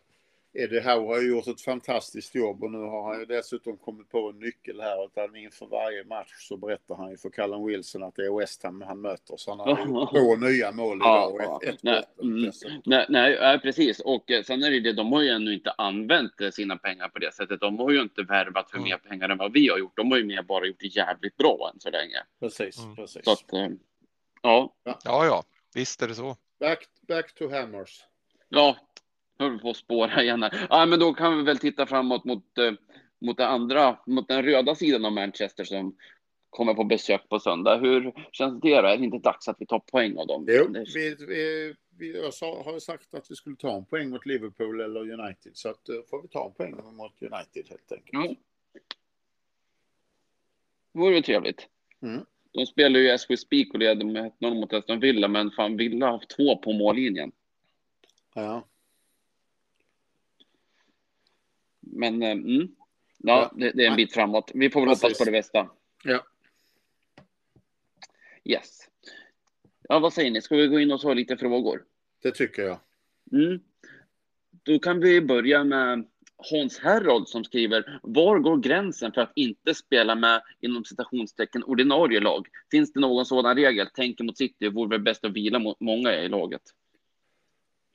[0.56, 4.08] Eddie Howe har ju gjort ett fantastiskt jobb och nu har han ju dessutom kommit
[4.08, 5.04] på en nyckel här.
[5.06, 8.62] Utan inför varje match så berättar han ju för Callum Wilson att det är West
[8.62, 9.36] Ham han möter.
[9.36, 12.52] Så han har gjort två nya mål Ja, idag och ett, ett nej, mm.
[12.84, 14.00] Nej, nej, ja, precis.
[14.00, 16.76] Och eh, sen är det ju det, de har ju ännu inte använt eh, sina
[16.76, 17.60] pengar på det sättet.
[17.60, 18.88] De har ju inte värvat för Mm.
[18.88, 19.96] mer pengar än vad vi har gjort.
[19.96, 22.18] De har ju mer bara gjort det jävligt bra än så länge.
[22.40, 22.96] Precis, Mm.
[22.96, 23.24] precis.
[23.24, 23.68] Så att, eh,
[24.42, 25.42] ja, Ja, ja,
[25.74, 26.36] visst är det så.
[26.58, 28.04] Back, back to Hammers.
[28.48, 28.76] ja,
[29.38, 30.66] nu höll vi på att spåra igen här.
[30.70, 32.72] Ja, men då kan vi väl titta framåt mot, eh,
[33.18, 35.96] mot det andra, mot den röda sidan av Manchester som
[36.50, 37.76] kommer på besök på söndag.
[37.76, 38.88] Hur känns det då?
[38.88, 40.44] Är det inte dags att vi tar poäng av dem?
[40.48, 44.26] Jo, vi, vi, vi, jag sa, har sagt att vi skulle ta en poäng mot
[44.26, 45.56] Liverpool eller United.
[45.56, 48.08] Så att, uh, får vi ta en poäng mot United helt enkelt.
[48.12, 48.34] Ja.
[50.92, 51.68] Det vore ju trevligt.
[52.02, 52.26] Mm.
[52.54, 55.76] De spelar ju as we speak och leder med 1-0 mot Aston Villa, men fan
[55.76, 57.32] Villa har haft två på mållinjen.
[58.34, 58.68] Ja.
[61.80, 62.68] Men eh, mm.
[63.18, 63.52] ja, Ja.
[63.56, 64.50] det, det är en bit framåt.
[64.54, 65.02] Vi får väl Precis.
[65.02, 65.70] hoppas på det bästa.
[66.04, 66.26] Ja.
[68.44, 68.88] Yes.
[69.88, 70.42] Ja, vad säger ni?
[70.42, 71.84] Ska vi gå in och ta lite frågor?
[72.22, 72.80] Det tycker jag.
[73.32, 73.60] Mm.
[74.50, 76.06] Då kan vi börja med
[76.50, 82.20] Hans Herrold som skriver Var går gränsen för att inte spela med inom citationstecken ordinarie
[82.20, 82.46] lag?
[82.70, 83.86] Finns det någon sådan regel?
[83.86, 86.62] Tänker mot City vore väl bäst att vila mot många i laget.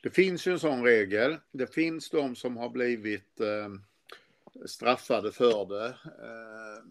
[0.03, 1.37] Det finns ju en sån regel.
[1.51, 3.69] Det finns de som har blivit eh,
[4.65, 5.87] straffade för det.
[5.87, 6.83] Eh,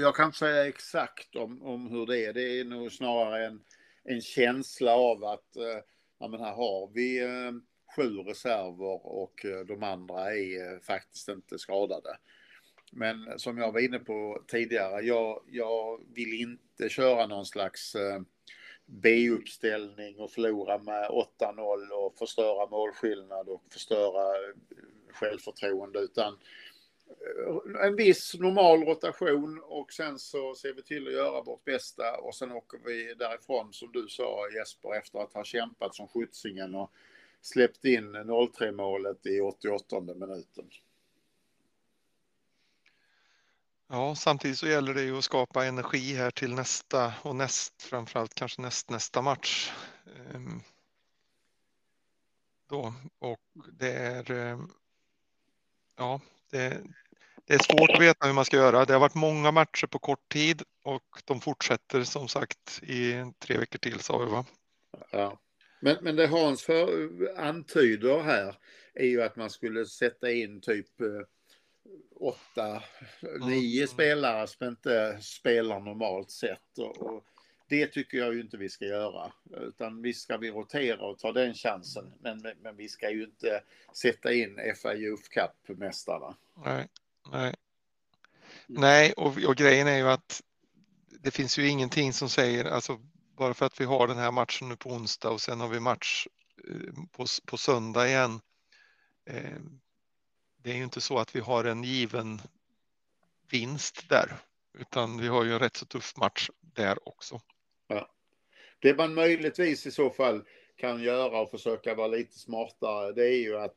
[0.00, 2.32] jag kan inte säga exakt om, om hur det är.
[2.32, 3.60] Det är nog snarare en,
[4.04, 5.82] en känsla av att eh,
[6.18, 7.52] ja, men här har vi eh,
[7.96, 12.18] sju reserver och eh, de andra är eh, faktiskt inte skadade.
[12.92, 18.20] Men som jag var inne på tidigare, jag, jag vill inte köra någon slags eh,
[18.86, 24.34] B-uppställning och förlora med 8-0 och förstöra målskillnad och förstöra
[25.12, 26.38] självförtroende utan
[27.82, 32.34] en viss normal rotation och sen så ser vi till att göra vårt bästa och
[32.34, 36.92] sen åker vi därifrån som du sa Jesper efter att ha kämpat som skjutsingen och
[37.40, 40.70] släppt in 0-3 målet i 88 minuten.
[43.90, 48.34] Ja, samtidigt så gäller det ju att skapa energi här till nästa och näst, framförallt
[48.34, 49.72] kanske näst, nästa match.
[50.34, 50.60] Ehm,
[52.68, 53.40] då, och
[53.72, 54.70] det är, ehm,
[55.96, 56.20] ja,
[56.50, 56.82] det,
[57.44, 58.84] det är svårt att veta hur man ska göra.
[58.84, 63.58] Det har varit många matcher på kort tid och de fortsätter som sagt i tre
[63.58, 64.44] veckor till sa vi va?
[65.10, 65.38] Ja.
[65.80, 68.56] Men, men det Hans för, antyder här
[68.94, 71.06] är ju att man skulle sätta in typ eh,
[72.20, 72.82] åtta,
[73.40, 73.88] nio mm.
[73.88, 76.78] spelare som inte spelar normalt sett.
[76.78, 77.24] Och, och,
[77.68, 79.32] det tycker jag ju inte vi ska göra.
[79.50, 82.12] Utan visst ska vi rotera och ta den chansen.
[82.20, 83.62] Men, men vi ska ju inte
[83.94, 86.36] sätta in FA Youth Cup-mästarna.
[86.64, 86.88] Nej,
[87.32, 87.54] nej.
[88.66, 90.42] Nej, och, och grejen är ju att
[91.08, 92.98] det finns ju ingenting som säger, alltså
[93.38, 95.80] bara för att vi har den här matchen nu på onsdag och sen har vi
[95.80, 96.26] match
[96.68, 98.40] eh, på, på söndag igen.
[99.26, 99.60] Eh,
[100.62, 102.40] det är ju inte så att vi har en given
[103.50, 104.36] vinst där,
[104.78, 107.40] utan vi har ju en rätt så tuff match där också.
[107.86, 108.10] Ja.
[108.78, 110.44] Det man möjligtvis i så fall
[110.76, 113.76] kan göra och försöka vara lite smartare, det är ju att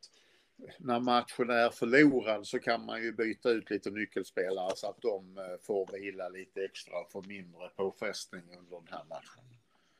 [0.77, 5.37] när matchen är förlorad så kan man ju byta ut lite nyckelspelare så att de
[5.37, 9.43] eh, får vila lite extra och få mindre påfrestning under den här matchen.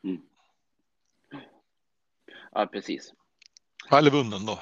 [0.04, 0.22] Mm.
[2.52, 3.14] Ja, precis.
[3.92, 4.60] Eller vunnen då.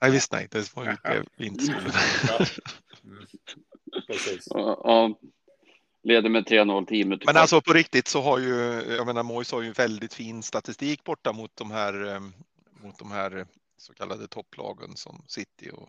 [0.00, 1.92] Nej, visst nej, det var ju det vi inte skulle.
[3.04, 3.26] Mm.
[4.06, 4.46] Precis.
[4.50, 5.18] Ja,
[6.02, 7.20] leder med 3-0 teamet.
[7.26, 8.54] Men alltså på riktigt så har ju,
[8.96, 12.20] jag menar Mois har ju väldigt fin statistik borta mot de här, eh,
[12.82, 13.46] mot de här
[13.82, 15.88] så kallade topplagen som City och,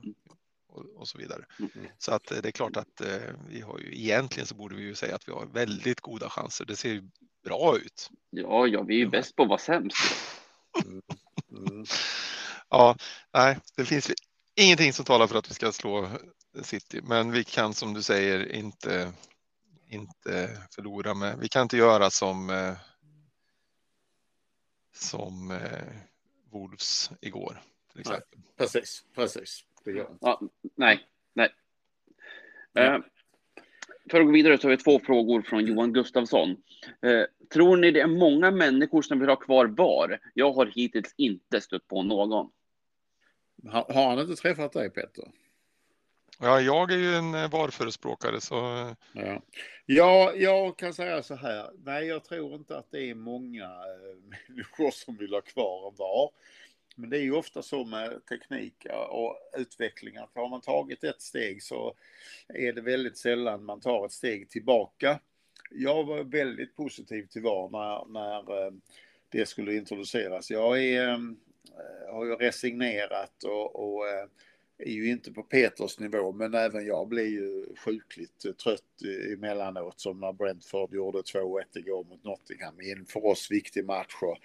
[0.67, 1.45] och, och så vidare.
[1.59, 1.87] Mm.
[1.97, 4.83] Så att eh, det är klart att eh, vi har ju egentligen så borde vi
[4.83, 6.65] ju säga att vi har väldigt goda chanser.
[6.65, 7.09] Det ser ju
[7.43, 8.09] bra ut.
[8.29, 9.97] Ja, ja, vi är ju bäst på att vara sämst.
[10.85, 11.01] Mm.
[11.51, 11.85] Mm.
[12.69, 12.95] Ja,
[13.33, 14.11] nej, det finns
[14.55, 16.09] ingenting som talar för att vi ska slå
[16.61, 19.13] City, men vi kan som du säger inte,
[19.89, 21.39] inte förlora med.
[21.39, 22.73] Vi kan inte göra som eh,
[24.93, 25.93] som eh,
[26.51, 27.61] Wolves igår.
[27.93, 28.27] Till exempel.
[28.31, 29.63] Nej, precis, precis.
[30.19, 30.41] Ja,
[30.75, 31.49] nej, nej.
[32.77, 32.97] Eh,
[34.11, 36.49] för att gå vidare så har vi två frågor från Johan Gustafsson.
[37.01, 40.19] Eh, tror ni det är många människor som vill ha kvar VAR?
[40.33, 42.51] Jag har hittills inte stött på någon.
[43.67, 45.23] Har, har han inte träffat dig Peter?
[46.39, 48.55] Ja, jag är ju en eh, VAR-förespråkare så.
[49.13, 49.41] Ja.
[49.85, 51.71] ja, jag kan säga så här.
[51.83, 55.95] Nej, jag tror inte att det är många äh, människor som vill ha kvar en
[55.95, 56.29] VAR.
[56.95, 61.21] Men det är ju ofta så med teknik och utveckling att har man tagit ett
[61.21, 61.95] steg så
[62.47, 65.19] är det väldigt sällan man tar ett steg tillbaka.
[65.71, 68.73] Jag var väldigt positiv till VAR när, när eh,
[69.29, 70.51] det skulle introduceras.
[70.51, 74.27] Jag är eh, har ju resignerat och, och eh,
[74.77, 79.01] är ju inte på Peters nivå, men även jag blir ju sjukligt trött
[79.33, 84.15] emellanåt som när Brentford gjorde 2-1 igår mot Nottingham i en för oss viktig match.
[84.21, 84.37] Och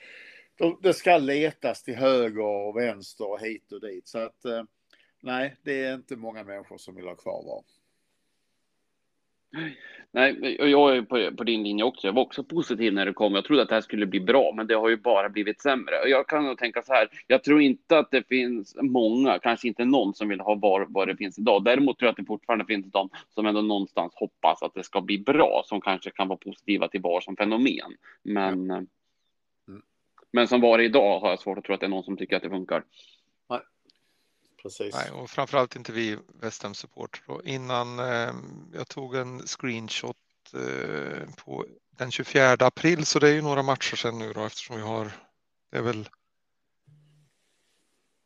[0.83, 4.09] det ska letas till höger och vänster och hit och dit.
[4.09, 4.63] Så att eh,
[5.21, 7.63] nej, det är inte många människor som vill ha kvar VAR.
[10.11, 12.07] Nej, jag är på, på, din linje också.
[12.07, 13.35] Jag var också positiv när det kom.
[13.35, 15.95] Jag trodde att det här skulle bli bra, men det har ju bara blivit sämre.
[16.07, 17.09] Jag kan nog tänka så här.
[17.27, 21.09] Jag tror inte att det finns många, kanske inte någon som vill ha var, vad
[21.09, 21.65] det finns idag.
[21.65, 25.01] Däremot tror jag att det fortfarande finns de som ändå någonstans hoppas att det ska
[25.01, 27.93] bli bra, som kanske kan vara positiva till VAR som fenomen.
[28.23, 28.87] Men, mm.
[30.31, 32.37] Men som VAR idag har jag svårt att tro att det är någon som tycker
[32.37, 32.85] att det funkar.
[34.63, 34.95] Precis.
[34.95, 37.49] Nej, och framförallt inte vi West Ham supporter.
[37.49, 38.35] Innan eh,
[38.73, 40.17] jag tog en screenshot
[40.55, 44.77] eh, på den 24 april, så det är ju några matcher sedan nu då eftersom
[44.77, 45.13] vi har.
[45.71, 46.09] Det är väl.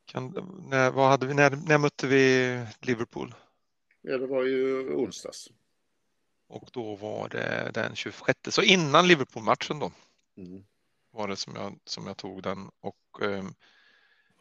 [0.04, 3.34] Kan, när, vad hade vi, när, när mötte vi Liverpool?
[4.00, 5.48] Ja, det var ju onsdags.
[6.48, 9.92] Och då var det den 26, så innan Liverpool-matchen då.
[10.36, 10.64] Mm.
[11.12, 13.44] Var det som jag, som jag tog den och eh,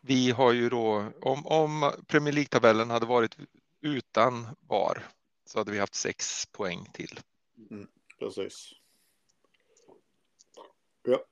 [0.01, 3.37] vi har ju då, om, om Premier League-tabellen hade varit
[3.81, 5.03] utan VAR
[5.45, 7.19] så hade vi haft sex poäng till.
[7.71, 7.87] Mm,
[8.19, 8.71] precis.
[11.03, 11.25] Ja.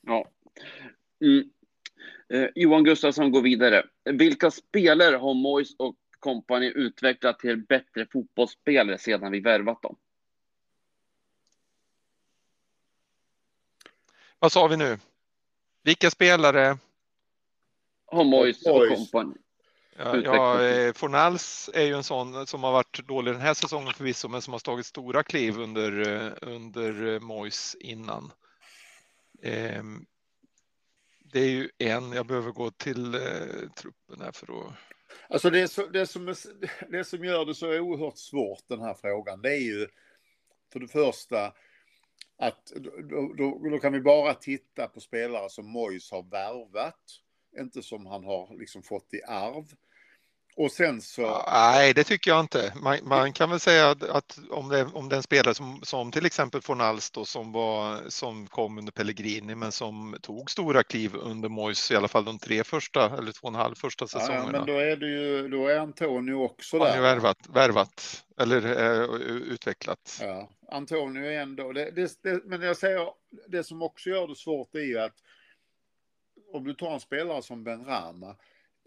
[0.00, 0.30] Ja.
[1.20, 1.50] Mm.
[2.28, 3.86] Eh, Johan Gustafsson går vidare.
[4.04, 9.96] Vilka spelare har Mois och kompani utvecklat till bättre fotbollsspelare sedan vi värvat dem?
[14.38, 14.98] Vad sa vi nu?
[15.82, 16.78] Vilka spelare?
[18.06, 19.34] Har Mois och kompani.
[19.96, 23.92] Ja, ja, eh, Fornals är ju en sån som har varit dålig den här säsongen
[23.94, 28.32] förvisso, men som har tagit stora kliv under, eh, under eh, Mois innan.
[29.42, 30.06] Ehm,
[31.32, 33.12] det är ju en, jag behöver gå till
[33.76, 34.72] truppen här för att...
[35.28, 36.34] Alltså det, så, det, som,
[36.88, 39.88] det som gör det så oerhört svårt den här frågan, det är ju
[40.72, 41.52] för det första
[42.38, 47.00] att då, då, då kan vi bara titta på spelare som Mois har värvat,
[47.58, 49.64] inte som han har liksom fått i arv.
[50.58, 51.42] Och sen så...
[51.52, 52.72] Nej, det tycker jag inte.
[52.82, 56.12] Man, man kan väl säga att om det, om det är en spelare som, som
[56.12, 61.14] till exempel Fornals då, som, var, som kom under Pellegrini men som tog stora kliv
[61.14, 64.44] under Mois i alla fall de tre första eller två och en halv första säsongerna.
[64.44, 66.86] Ja, men då är det ju, då är Antonio också där.
[66.86, 70.18] Han är värvat, värvat eller äh, utvecklat.
[70.22, 73.08] Ja, Antonio är ändå, det, det, det, men jag säger,
[73.46, 75.16] det som också gör det svårt är ju att
[76.52, 78.36] om du tar en spelare som Ben Rama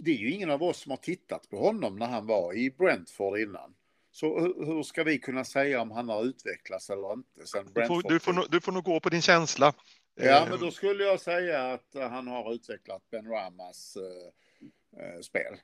[0.04, 2.72] det är ju ingen av oss som har tittat på honom när han var i
[2.72, 3.74] Brentford innan.
[4.12, 7.48] Så hur ska vi kunna säga om han har utvecklats eller inte?
[7.48, 9.74] Sen du, får, du, får, du får nog gå på din känsla.
[10.16, 15.58] Ja, men då skulle jag säga att han har utvecklat Ben Ramas äh, spel.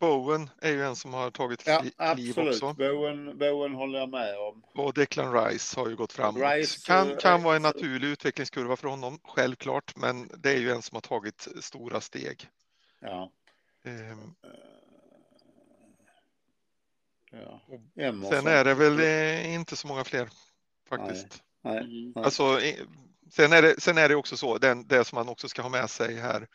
[0.00, 2.48] Bowen är ju en som har tagit ja, kliv absolut.
[2.48, 2.74] också.
[2.74, 4.62] Bowen, Bowen håller jag med om.
[4.74, 6.42] Och Declan Rice har ju gått framåt.
[6.42, 7.74] Rice, kan, kan vara en Rice.
[7.74, 12.48] naturlig utvecklingskurva för honom, självklart, men det är ju en som har tagit stora steg.
[13.00, 13.32] Ja.
[13.84, 14.34] Ehm,
[17.30, 17.60] ja.
[18.30, 20.28] sen är det väl eh, inte så många fler
[20.88, 21.42] faktiskt.
[21.62, 21.74] Nej.
[21.74, 22.12] Nej.
[22.14, 22.24] Nej.
[22.24, 22.60] Alltså,
[23.30, 25.68] sen, är det, sen är det också så, den, det som man också ska ha
[25.68, 26.48] med sig här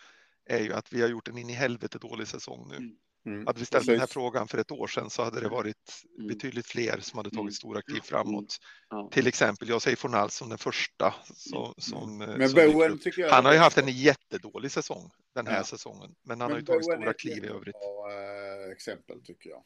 [0.46, 2.76] är ju att vi har gjort en in i helvete dålig säsong nu.
[2.76, 2.96] Mm.
[3.26, 6.28] Hade vi ställt den här frågan för ett år sedan så hade det varit Mm.
[6.28, 7.52] betydligt fler som hade tagit Mm.
[7.52, 8.58] stora kliv framåt.
[8.90, 9.10] Ja.
[9.12, 11.14] Till exempel, jag säger Fornal som den första.
[11.34, 13.02] Som, som, eh, Men som dyker Bowen upp.
[13.02, 13.30] tycker jag...
[13.30, 15.64] Han har ju haft en jättedålig säsong den här Ja.
[15.64, 17.76] säsongen, men han Men har ju tagit Bowen stora kliv i övrigt.
[17.76, 19.64] eh, exempel tycker jag.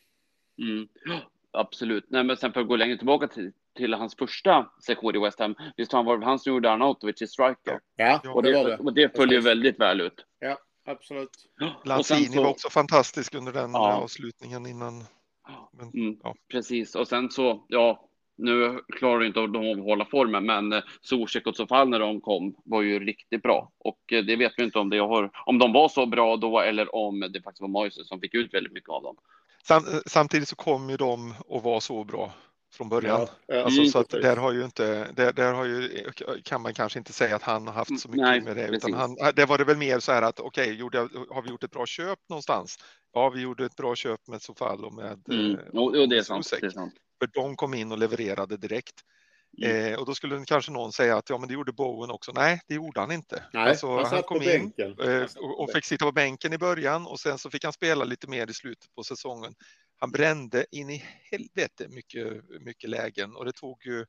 [0.70, 0.88] Mm.
[1.06, 1.20] Ja,
[1.52, 2.06] Absolut.
[2.10, 5.40] Nej, men sen för att gå längre tillbaka till, till hans första sektion i West
[5.40, 5.56] Ham.
[5.78, 7.80] Visst han var det han som gjorde Arnautovic i striker?
[7.96, 8.78] Ja, Ja, Och det var det, det.
[8.78, 10.26] och det följer väldigt väl ut.
[10.40, 10.58] Ja,
[10.90, 11.30] absolut.
[11.82, 13.94] Och Lanzini så- var också fantastisk under den Ja.
[13.94, 15.04] avslutningen innan.
[15.74, 16.36] Men, Mm, ja.
[16.52, 18.06] Precis, och sen så, ja,
[18.38, 22.56] nu klarar inte de att hålla formen, men eh, Zuzek och Sofal när de kom
[22.66, 23.72] var ju riktigt bra.
[23.78, 26.60] Och eh, det vet vi inte om, det har, om de var så bra då
[26.60, 29.16] eller om det faktiskt var Moises som fick ut väldigt mycket av dem.
[29.64, 32.32] Sam, samtidigt så kom ju de att vara så bra
[32.72, 33.28] från början.
[33.48, 36.06] ja, Alltså, mm, så att där har ju inte, där, där har ju,
[36.44, 38.68] kan man kanske inte säga att han har haft så mycket Nej, med det.
[38.68, 38.90] precis.
[38.90, 41.50] Utan han, det var det väl mer så här att okej, gjorde jag- har vi
[41.50, 42.78] gjort ett bra köp någonstans?
[43.14, 45.52] Ja, vi gjorde ett bra köp med Sofal och med Mm.
[45.52, 46.46] eh, Och, och det är sant.
[46.46, 46.62] Zuzek.
[46.62, 46.94] Det är sant.
[47.20, 48.96] För de kom in och levererade direkt.
[49.64, 49.94] Mm.
[49.94, 52.32] Eh, och då skulle kanske någon säga att ja, men det gjorde Bowen också.
[52.36, 53.44] Nej, det gjorde han inte.
[53.54, 54.96] Nej, Alltså, han satt kom på in bänken.
[55.10, 57.74] eh, Han och, och fick sitta på bänken i början och sen så fick han
[57.74, 59.54] spela lite mer i slutet på säsongen.
[60.00, 64.06] Han brände in i helvete mycket, mycket lägen och det tog ju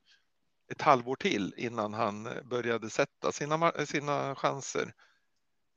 [0.71, 4.93] ett halvår till innan han började sätta sina, sina chanser.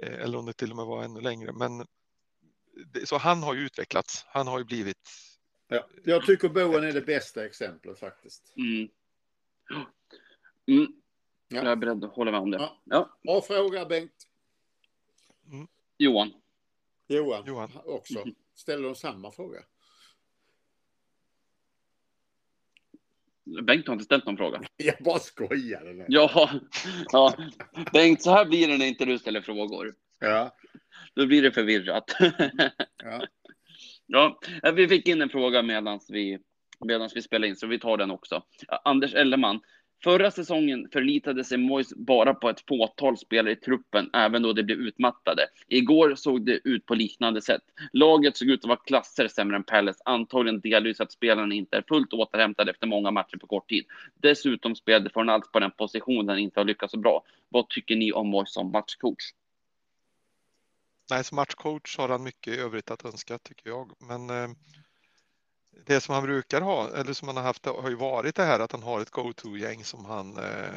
[0.03, 1.53] Eh, Eller om det till och med var ännu längre.
[1.53, 1.87] Men
[3.05, 4.25] så han har ju utvecklats.
[4.29, 5.09] Han har ju blivit
[5.69, 5.89] Ja.
[6.05, 8.53] Jag tycker Bowen är det bästa exemplet faktiskt.
[8.57, 8.89] Mm.
[10.67, 10.93] Mm.
[11.49, 11.57] Ja.
[11.57, 12.59] Jag är beredd att hålla med om det.
[12.59, 12.83] Ja.
[12.85, 13.19] Ja.
[13.23, 14.29] Bra fråga Bengt.
[15.99, 16.33] Johan.
[17.07, 17.71] Johan, Johan.
[17.85, 18.25] också.
[18.55, 19.63] Ställer de samma fråga?
[23.63, 24.61] Bengt har inte ställt någon fråga.
[24.77, 25.93] Jag bara skojade.
[25.93, 26.05] nu.
[26.09, 26.51] Ja,
[27.13, 27.35] ja.
[27.93, 29.95] Bengt, så här blir det när inte du ställer frågor.
[30.21, 30.57] Ja.
[31.15, 32.17] Då blir det förvirrat.
[33.05, 33.27] ja.
[34.07, 36.39] Ja, eh, vi fick in en fråga medan vi,
[36.85, 38.43] medans vi spelade in, så vi tar den också.
[38.85, 39.61] Anders Elleman.
[40.05, 44.63] Förra säsongen förlitade sig Mois bara på ett fåtal spelare i truppen, även då de
[44.63, 45.47] blev utmattade.
[45.69, 47.63] Igår såg det ut på liknande sätt.
[47.93, 51.85] Laget såg ut att vara klasser sämre än Palace, antagligen delvis att spelarna inte är
[51.89, 53.85] fullt återhämtade efter många matcher på kort tid.
[54.15, 57.25] Dessutom spelade Fornals på den position han inte har lyckats så bra.
[57.49, 59.33] Vad tycker ni om Mois som matchcoach?
[61.11, 63.93] Nej, som matchcoach har han mycket i övrigt att önska tycker jag.
[63.99, 64.57] Men eh,
[65.87, 68.61] det som han brukar ha, eller som han har haft, har ju varit det här
[68.61, 70.75] att han har ett go-to-gäng som han eh,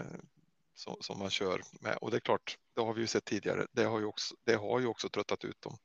[0.75, 1.97] som, som han kör med.
[2.01, 3.67] Och det är klart, det har vi ju sett tidigare.
[3.71, 5.77] Det har ju också, det har ju också tröttat ut dem.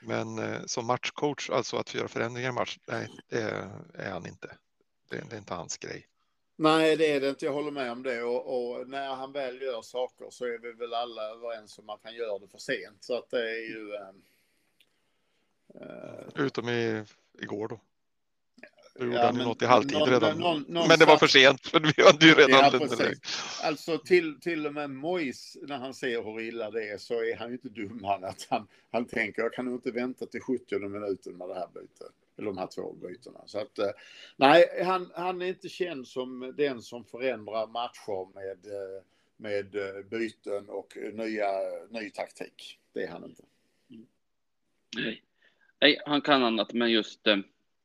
[0.00, 3.40] Men eh, som matchcoach, alltså att göra förändringar i match, nej, det
[3.94, 4.56] är han inte.
[5.10, 6.08] Det, det är inte hans grej.
[6.56, 7.44] Nej, det är det inte.
[7.44, 8.22] Jag håller med om det.
[8.22, 12.00] Och, och, när han väl gör saker så är vi väl alla överens om att
[12.02, 13.04] han gör det för sent.
[13.04, 13.94] Så att det är ju...
[13.94, 14.10] Äh,
[16.44, 17.04] Utom i,
[17.38, 17.80] igår då.
[18.98, 20.38] Då gjorde ja, han ju något i halvtid någon, redan.
[20.38, 22.80] Någon, någon men det var för sent för vi hade ju redan...
[22.98, 23.14] Ja,
[23.62, 27.36] alltså till, till och med Mois när han ser hur illa det är så är
[27.36, 30.40] han ju inte dum han att han, han tänker jag kan nog inte vänta till
[30.40, 32.12] 70 minuten med det här bytet.
[32.36, 33.40] Eller de här två bytena.
[33.46, 33.90] Så att eh,
[34.36, 39.02] nej, han, han är inte känd som den som förändrar matcher med, eh,
[39.36, 41.48] med eh, byten och nya,
[41.90, 42.78] ny taktik.
[42.92, 43.42] Det är han inte.
[44.96, 45.22] Nej,
[45.80, 47.24] nej han kan annat, men just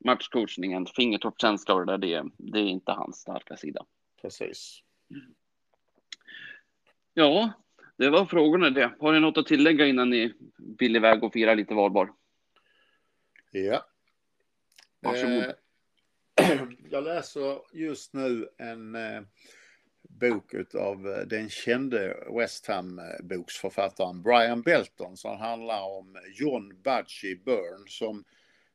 [0.06, 3.86] matchcoachningen, fingertoppskänsla och det där, det, det är inte hans starka sida.
[4.22, 4.80] Precis.
[7.14, 7.52] Ja,
[7.98, 8.96] det var frågorna det.
[9.00, 12.14] Har ni något att tillägga innan ni vill iväg och fira lite valbar?
[13.52, 13.86] Ja.
[15.00, 15.44] Varsågod.
[16.42, 19.22] Eh, jag läser just nu en eh,
[20.02, 27.88] bok av eh, den kände West Ham-boksförfattaren Brian Belton som handlar om John Budgie Byrne
[27.88, 28.24] som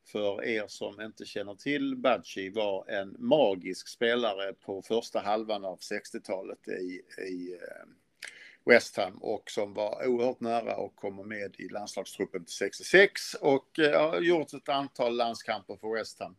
[0.05, 5.79] för er som inte känner till Badji var en magisk spelare på första halvan av
[5.79, 7.85] 60-talet i, i eh,
[8.65, 13.79] West Ham och som var oerhört nära att komma med i landslagstruppen till 66 och
[13.79, 16.35] eh, har gjort ett antal landskamper för West Ham.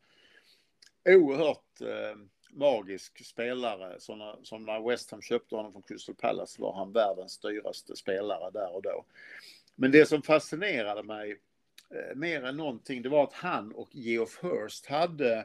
[1.05, 2.19] Oerhört eh,
[2.51, 4.01] magisk spelare.
[4.01, 8.51] Så som när West Ham köpte honom från Crystal Palace var han världens dyraste spelare
[8.51, 9.05] där och då.
[9.75, 11.41] Men det som fascinerade mig
[11.91, 15.39] Eh, mer än någonting, det var att han och Geoff Hurst hade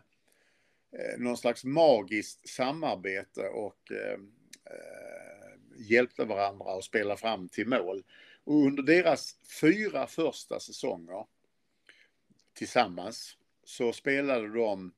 [0.92, 4.20] eh, någon slags magiskt samarbete och eh,
[4.66, 5.32] eh,
[5.78, 8.04] hjälpte varandra att spela fram till mål.
[8.44, 11.26] Och under deras fyra första säsonger
[12.54, 14.94] tillsammans så spelade de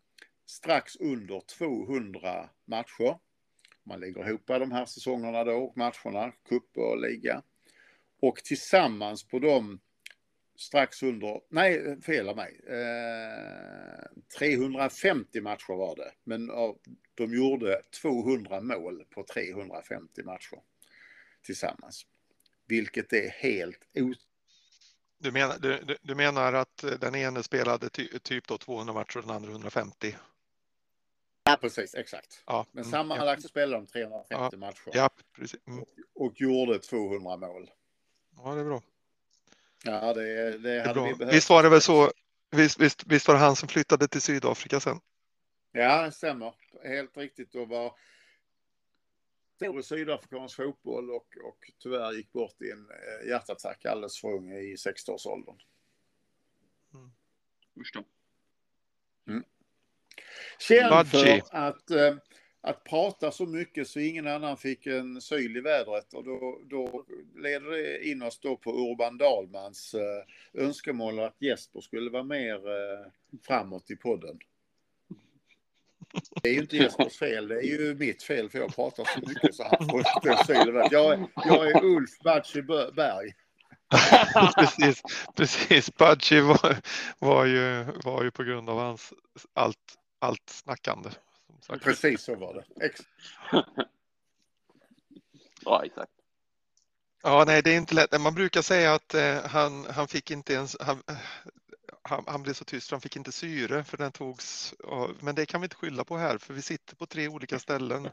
[0.46, 3.20] strax under 200 matcher.
[3.84, 7.44] Man lägger ihop de här säsongerna då, matcherna, cup och liga.
[8.20, 9.80] Och tillsammans på de
[10.56, 14.06] strax under, nej fel av mig, eh,
[14.38, 16.12] 350 matcher var det.
[16.24, 16.52] Men
[17.16, 20.60] de gjorde 200 mål på 350 matcher
[21.42, 22.06] tillsammans.
[22.68, 24.14] Vilket är helt o...
[25.18, 29.24] Du menar, du, du menar att den ene spelade ty, typ då 200 matcher och
[29.24, 30.16] den andra 150?
[31.44, 32.44] Ja, precis, exakt.
[32.46, 32.66] Ja.
[32.72, 33.50] Men mm, sammanlagt ja.
[33.50, 34.92] spelade de 350 ja, matcher.
[34.94, 35.60] Ja, precis.
[35.68, 35.82] Mm.
[35.82, 35.88] Och,
[36.26, 37.72] och gjorde 200 mål.
[38.38, 38.82] Ja, det är bra.
[39.84, 41.36] Ja, det, det hade det vi behövt.
[41.36, 42.12] Visst var det väl så?
[42.52, 45.00] Visst, visst, visst var det han som flyttade till Sydafrika sen?
[45.72, 46.56] Ja, det stämmer.
[46.84, 47.56] Helt riktigt.
[47.56, 47.96] Och var
[49.56, 54.28] stor i sydafrikansk fotboll och, och tyvärr gick bort i en eh, hjärtattack alldeles för
[54.28, 55.56] ung i 60-årsåldern.
[56.94, 57.12] Mm.
[59.28, 59.44] Mm.
[60.60, 62.16] Känd för att eh,
[62.66, 67.06] att prata så mycket så ingen annan fick en syl i vädret och då, då
[67.36, 72.56] leder det in oss då på Urban Dahlmans eh, önskemål att Jesper skulle vara mer
[72.56, 73.12] eh,
[73.48, 74.40] framåt i podden.
[76.42, 79.20] Det är ju inte Jespers fel, det är ju mitt fel för jag pratar så
[79.30, 80.92] mycket så han får inte syl i vädret.
[80.92, 83.34] Jag, jag är Ulf Batchi Berg.
[84.58, 85.02] precis,
[85.36, 85.96] precis.
[85.96, 86.78] Budgie var,
[87.20, 89.14] var, ju, var ju på grund av hans
[89.54, 91.10] allt, allt snackande.
[91.82, 92.86] Precis så var det.
[92.86, 93.02] Ex
[95.66, 96.12] ja, exakt.
[97.24, 98.22] Ja, nej, det är inte lätt.
[98.22, 101.04] Man brukar säga att eh, han, han fick inte ens, han,
[102.02, 104.74] han, han, blev så tyst, han fick inte syre för den togs,
[105.20, 108.10] men det kan vi inte skylla på här för vi sitter på tre olika ställen.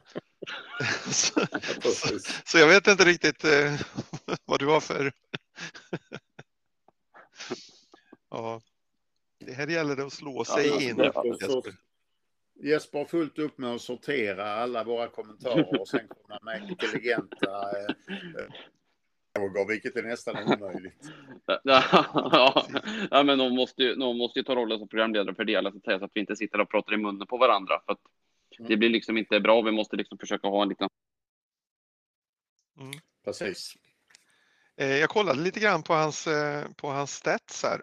[1.11, 1.47] så,
[1.83, 3.81] så, så, jag vet inte riktigt eh,
[4.45, 5.13] vad du har för...
[8.31, 8.61] ja,
[9.39, 11.13] det här gäller det att slå sig ja, in.
[12.63, 17.81] Jesper har fullt upp med att sortera alla våra kommentarer och sen komma med intelligenta
[17.81, 17.95] eh,
[19.37, 21.11] frågor, vilket är nästan omöjligt.
[21.65, 22.67] ja,
[23.11, 25.69] ja, men de måste ju, de måste ju ta rollen som programledare för det, så
[25.69, 27.83] att, säga, så att vi inte sitter och pratar i munnen på varandra.
[27.87, 28.01] För att
[28.59, 28.69] mm.
[28.69, 29.63] Det blir liksom inte bra.
[29.63, 30.89] Vi måste liksom försöka ha en liten...
[32.81, 32.93] Mm.
[33.25, 33.75] Precis.
[34.77, 37.83] Eh, jag kollade lite grann på hans, eh, på hans stats här.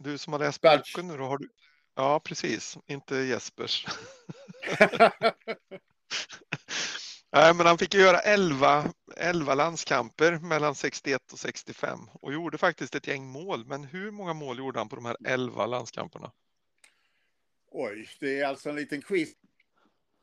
[0.00, 1.48] Du som har läst boken nu, då har du,
[1.94, 2.78] Ja, precis.
[2.86, 3.86] Inte Jespers.
[7.32, 12.94] Nej, men han fick göra 11, 11 landskamper mellan 61 och 65 och gjorde faktiskt
[12.94, 13.66] ett gäng mål.
[13.66, 16.32] Men hur många mål gjorde han på de här 11 landskamperna?
[17.70, 19.28] Oj, det är alltså en liten quiz.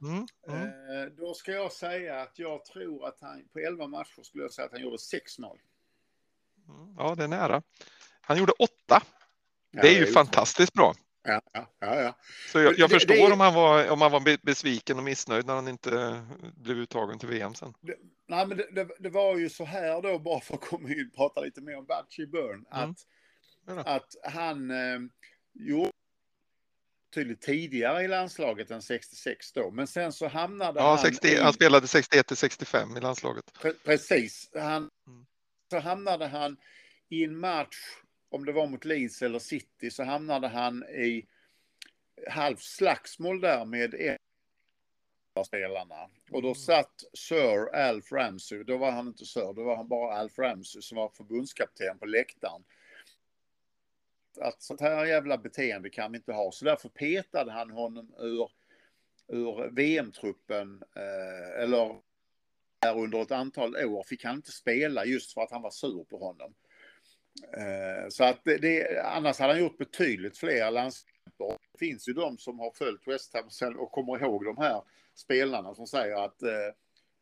[0.02, 0.64] Mm, mm.
[0.64, 4.54] Eh, då ska jag säga att jag tror att han på 11 matcher skulle jag
[4.54, 5.60] säga att han gjorde 6 mål.
[6.70, 7.64] Mm, ja, det är nära.
[8.22, 9.02] Han gjorde 8.
[9.72, 10.94] Det är ju fantastiskt bra.
[11.30, 12.16] Ja, ja, ja.
[12.52, 15.04] Så jag, jag Det- förstår det om, han var, om han var be- besviken och
[15.04, 16.22] missnöjd när han inte
[16.56, 17.74] blev uttagen till VM sen.
[18.28, 21.08] Nej, men det, det, det var ju så här då, bara för att komma in
[21.12, 22.90] och prata lite mer om Batchy Byrne, Mm.
[22.90, 22.98] att,
[23.66, 23.80] då.
[23.92, 25.00] att han eh,
[25.54, 25.92] gjorde
[27.16, 31.36] tydligt tidigare i landslaget än 66 då, men sen så hamnade Ja, han 60, i,
[31.42, 33.46] han spelade 61 till 65 i landslaget.
[33.62, 35.26] pre- precis, han, Mm.
[35.72, 36.58] så hamnade han
[37.10, 37.76] i en match,
[38.30, 41.28] om det var mot Leeds eller City, så hamnade han i
[42.30, 44.18] halvt slagsmål där med en
[45.34, 46.10] av spelarna.
[46.32, 50.18] Och då satt Sir Alf Ramsey, då var han inte Sir, då var han bara
[50.18, 52.64] Alf Ramsey som var förbundskapten på läktaren.
[54.42, 58.52] Att sånt här jävla beteende kan vi inte ha, så därför petade han honom ur,
[59.28, 62.02] ur VM-truppen, eh, eller
[62.96, 66.18] under ett antal år fick han inte spela just för att han var sur på
[66.18, 66.54] honom.
[67.44, 71.58] Eh, Så att det, annars hade han gjort betydligt fler landskamper.
[71.72, 74.82] Det finns ju de som har följt West Ham och kommer ihåg de här
[75.16, 76.50] spelarna som säger att eh,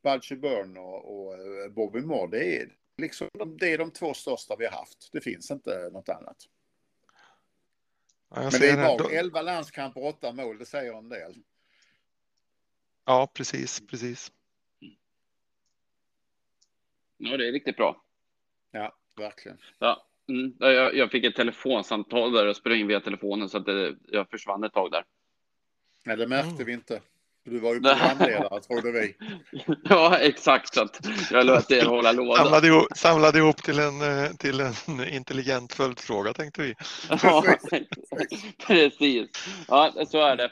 [0.03, 4.13] Budgie Byrne och, och eh, Bobby Moore, det är, liksom, de- det är de två
[4.13, 5.09] största vi har haft.
[5.11, 6.37] Det finns inte något annat.
[8.29, 11.09] Ja, jag Men det är bara Då- 11 landskamper och 8 mål, det säger en
[11.09, 11.35] del.
[13.05, 14.31] Ja, precis, precis.
[17.17, 18.03] Ja, det är riktigt bra.
[18.71, 19.57] Ja, verkligen.
[19.79, 20.04] Ja.
[20.29, 20.53] Mm.
[20.59, 24.29] Jag, jag fick ett telefonsamtal där och spelade in via telefonen så att det, jag
[24.29, 25.03] försvann ett tag där.
[26.05, 26.65] Nej, det märkte Mm.
[26.65, 27.01] vi inte.
[27.45, 29.15] Du var ju programledare, trodde vi.
[29.83, 30.73] Ja, exakt.
[30.73, 30.99] Så att
[31.31, 32.43] jag lät er hålla låda.
[32.43, 34.73] Samlade ihop, samlade ihop till, en, eh, till en
[35.13, 36.75] intelligent följdfråga tänkte vi.
[37.23, 37.43] Ja,
[38.67, 39.29] precis.
[39.67, 40.51] Ja, så är det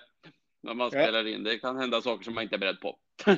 [0.64, 1.44] när man spelar in.
[1.44, 2.98] Det kan hända saker som man inte är beredd på.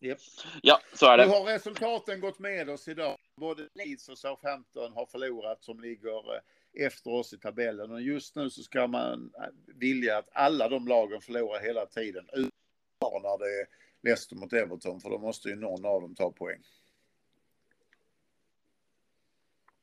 [0.00, 0.18] Japp.
[0.62, 1.28] Ja, så är Nu det.
[1.30, 3.18] har resultaten gått med oss idag.
[3.36, 6.40] Både Leeds och Southampton har förlorat som ligger eh,
[6.86, 7.90] efter oss i tabellen.
[7.90, 12.28] Och just nu så ska man eh, vilja att alla de lagen förlorar hela tiden.
[12.32, 13.66] Utom när det är
[14.02, 16.62] Leicester mot Everton, för då måste ju någon av dem ta poäng.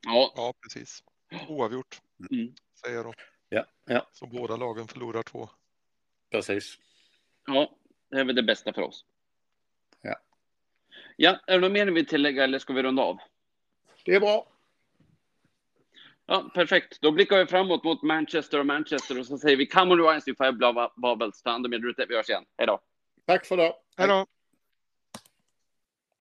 [0.06, 1.04] Ja, Ja, precis.
[1.50, 2.02] Oavgjort,
[2.32, 2.54] mm.
[2.86, 3.14] säger då.
[3.50, 5.50] Ja, ja, Så båda lagen förlorar två.
[6.30, 6.78] precis.
[7.48, 7.76] ja,
[8.10, 9.06] det är väl det bästa för oss.
[11.16, 11.40] Ja.
[11.48, 13.18] Är det något mer ni vill tillägga eller ska vi runda av?
[14.06, 14.48] Det är bra.
[16.26, 17.02] Ja, perfekt.
[17.02, 20.52] Då blickar vi framåt mot Manchester och Manchester och så säger vi come on rise
[20.52, 21.42] blah bubbles.
[21.42, 22.06] Ta hand om er där ute.
[22.10, 22.46] Vi hörs igen.
[22.58, 22.80] Hej då.
[23.28, 23.74] Tack för det.
[23.98, 24.26] Hej då!